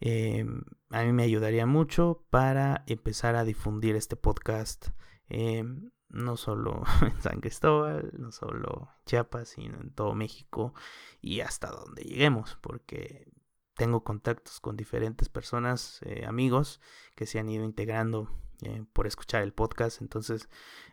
Em, 0.01 0.63
a 0.89 1.03
mí 1.03 1.13
me 1.13 1.23
ayudaría 1.23 1.65
mucho 1.65 2.25
para 2.29 2.83
empezar 2.87 3.35
a 3.35 3.45
difundir 3.45 3.95
este 3.95 4.15
podcast 4.17 4.89
em, 5.29 5.91
no 6.09 6.35
solo 6.35 6.83
en 7.03 7.21
San 7.21 7.39
Cristóbal, 7.39 8.11
no 8.17 8.31
solo 8.31 8.89
en 8.91 9.05
Chiapas, 9.05 9.49
sino 9.49 9.79
en 9.79 9.91
todo 9.91 10.13
México 10.13 10.73
y 11.21 11.39
hasta 11.39 11.71
donde 11.71 12.03
lleguemos, 12.03 12.57
porque 12.61 13.31
tengo 13.75 14.03
contactos 14.03 14.59
con 14.59 14.77
diferentes 14.77 15.29
personas, 15.29 15.99
eh, 16.03 16.25
amigos, 16.25 16.81
que 17.15 17.25
se 17.25 17.39
han 17.39 17.49
ido 17.49 17.63
integrando 17.63 18.29
eh, 18.61 18.85
por 18.93 19.07
escuchar 19.07 19.43
el 19.43 19.53
podcast. 19.53 20.01
Entonces, 20.01 20.49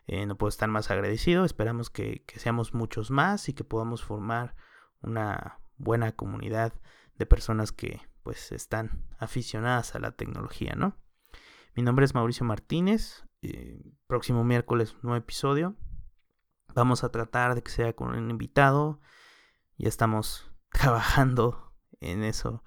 eh, 0.07 0.27
no 0.27 0.37
puedo 0.37 0.49
estar 0.49 0.69
más 0.69 0.91
agradecido. 0.91 1.45
Esperamos 1.45 1.91
que, 1.91 2.25
seamos 2.37 2.75
muchos 2.75 3.11
más 3.11 3.49
y 3.49 3.53
que 3.53 3.65
podamos 3.65 4.05
formar 4.05 4.55
una 5.03 5.61
buena 5.77 6.13
comunidad 6.13 6.73
de 7.17 7.27
personas 7.27 7.73
que 7.73 8.01
pues 8.23 8.53
están 8.53 9.07
aficionadas 9.19 9.95
a 9.95 9.99
la 9.99 10.13
tecnología, 10.13 10.75
¿no? 10.77 10.97
Mi 11.75 11.83
nombre 11.83 12.05
es 12.05 12.15
Mauricio 12.15 12.45
Martínez. 12.45 13.25
próximo 14.07 14.45
miércoles, 14.45 14.97
nuevo 15.03 15.17
episodio. 15.17 15.77
Vamos 16.75 17.05
a 17.05 17.11
tratar 17.11 17.55
de 17.55 17.63
que 17.63 17.71
sea 17.71 17.93
con 17.95 18.15
un 18.15 18.31
invitado. 18.31 19.01
Ya 19.79 19.89
estamos 19.89 20.53
trabajando 20.71 21.68
en 22.01 22.25
eso 22.25 22.63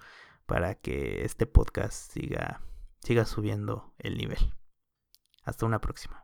para 0.45 0.75
que 0.75 1.23
este 1.23 1.45
podcast 1.45 2.11
siga, 2.11 2.61
siga 2.99 3.25
subiendo 3.25 3.93
el 3.97 4.17
nivel. 4.17 4.53
Hasta 5.43 5.65
una 5.65 5.79
próxima. 5.79 6.20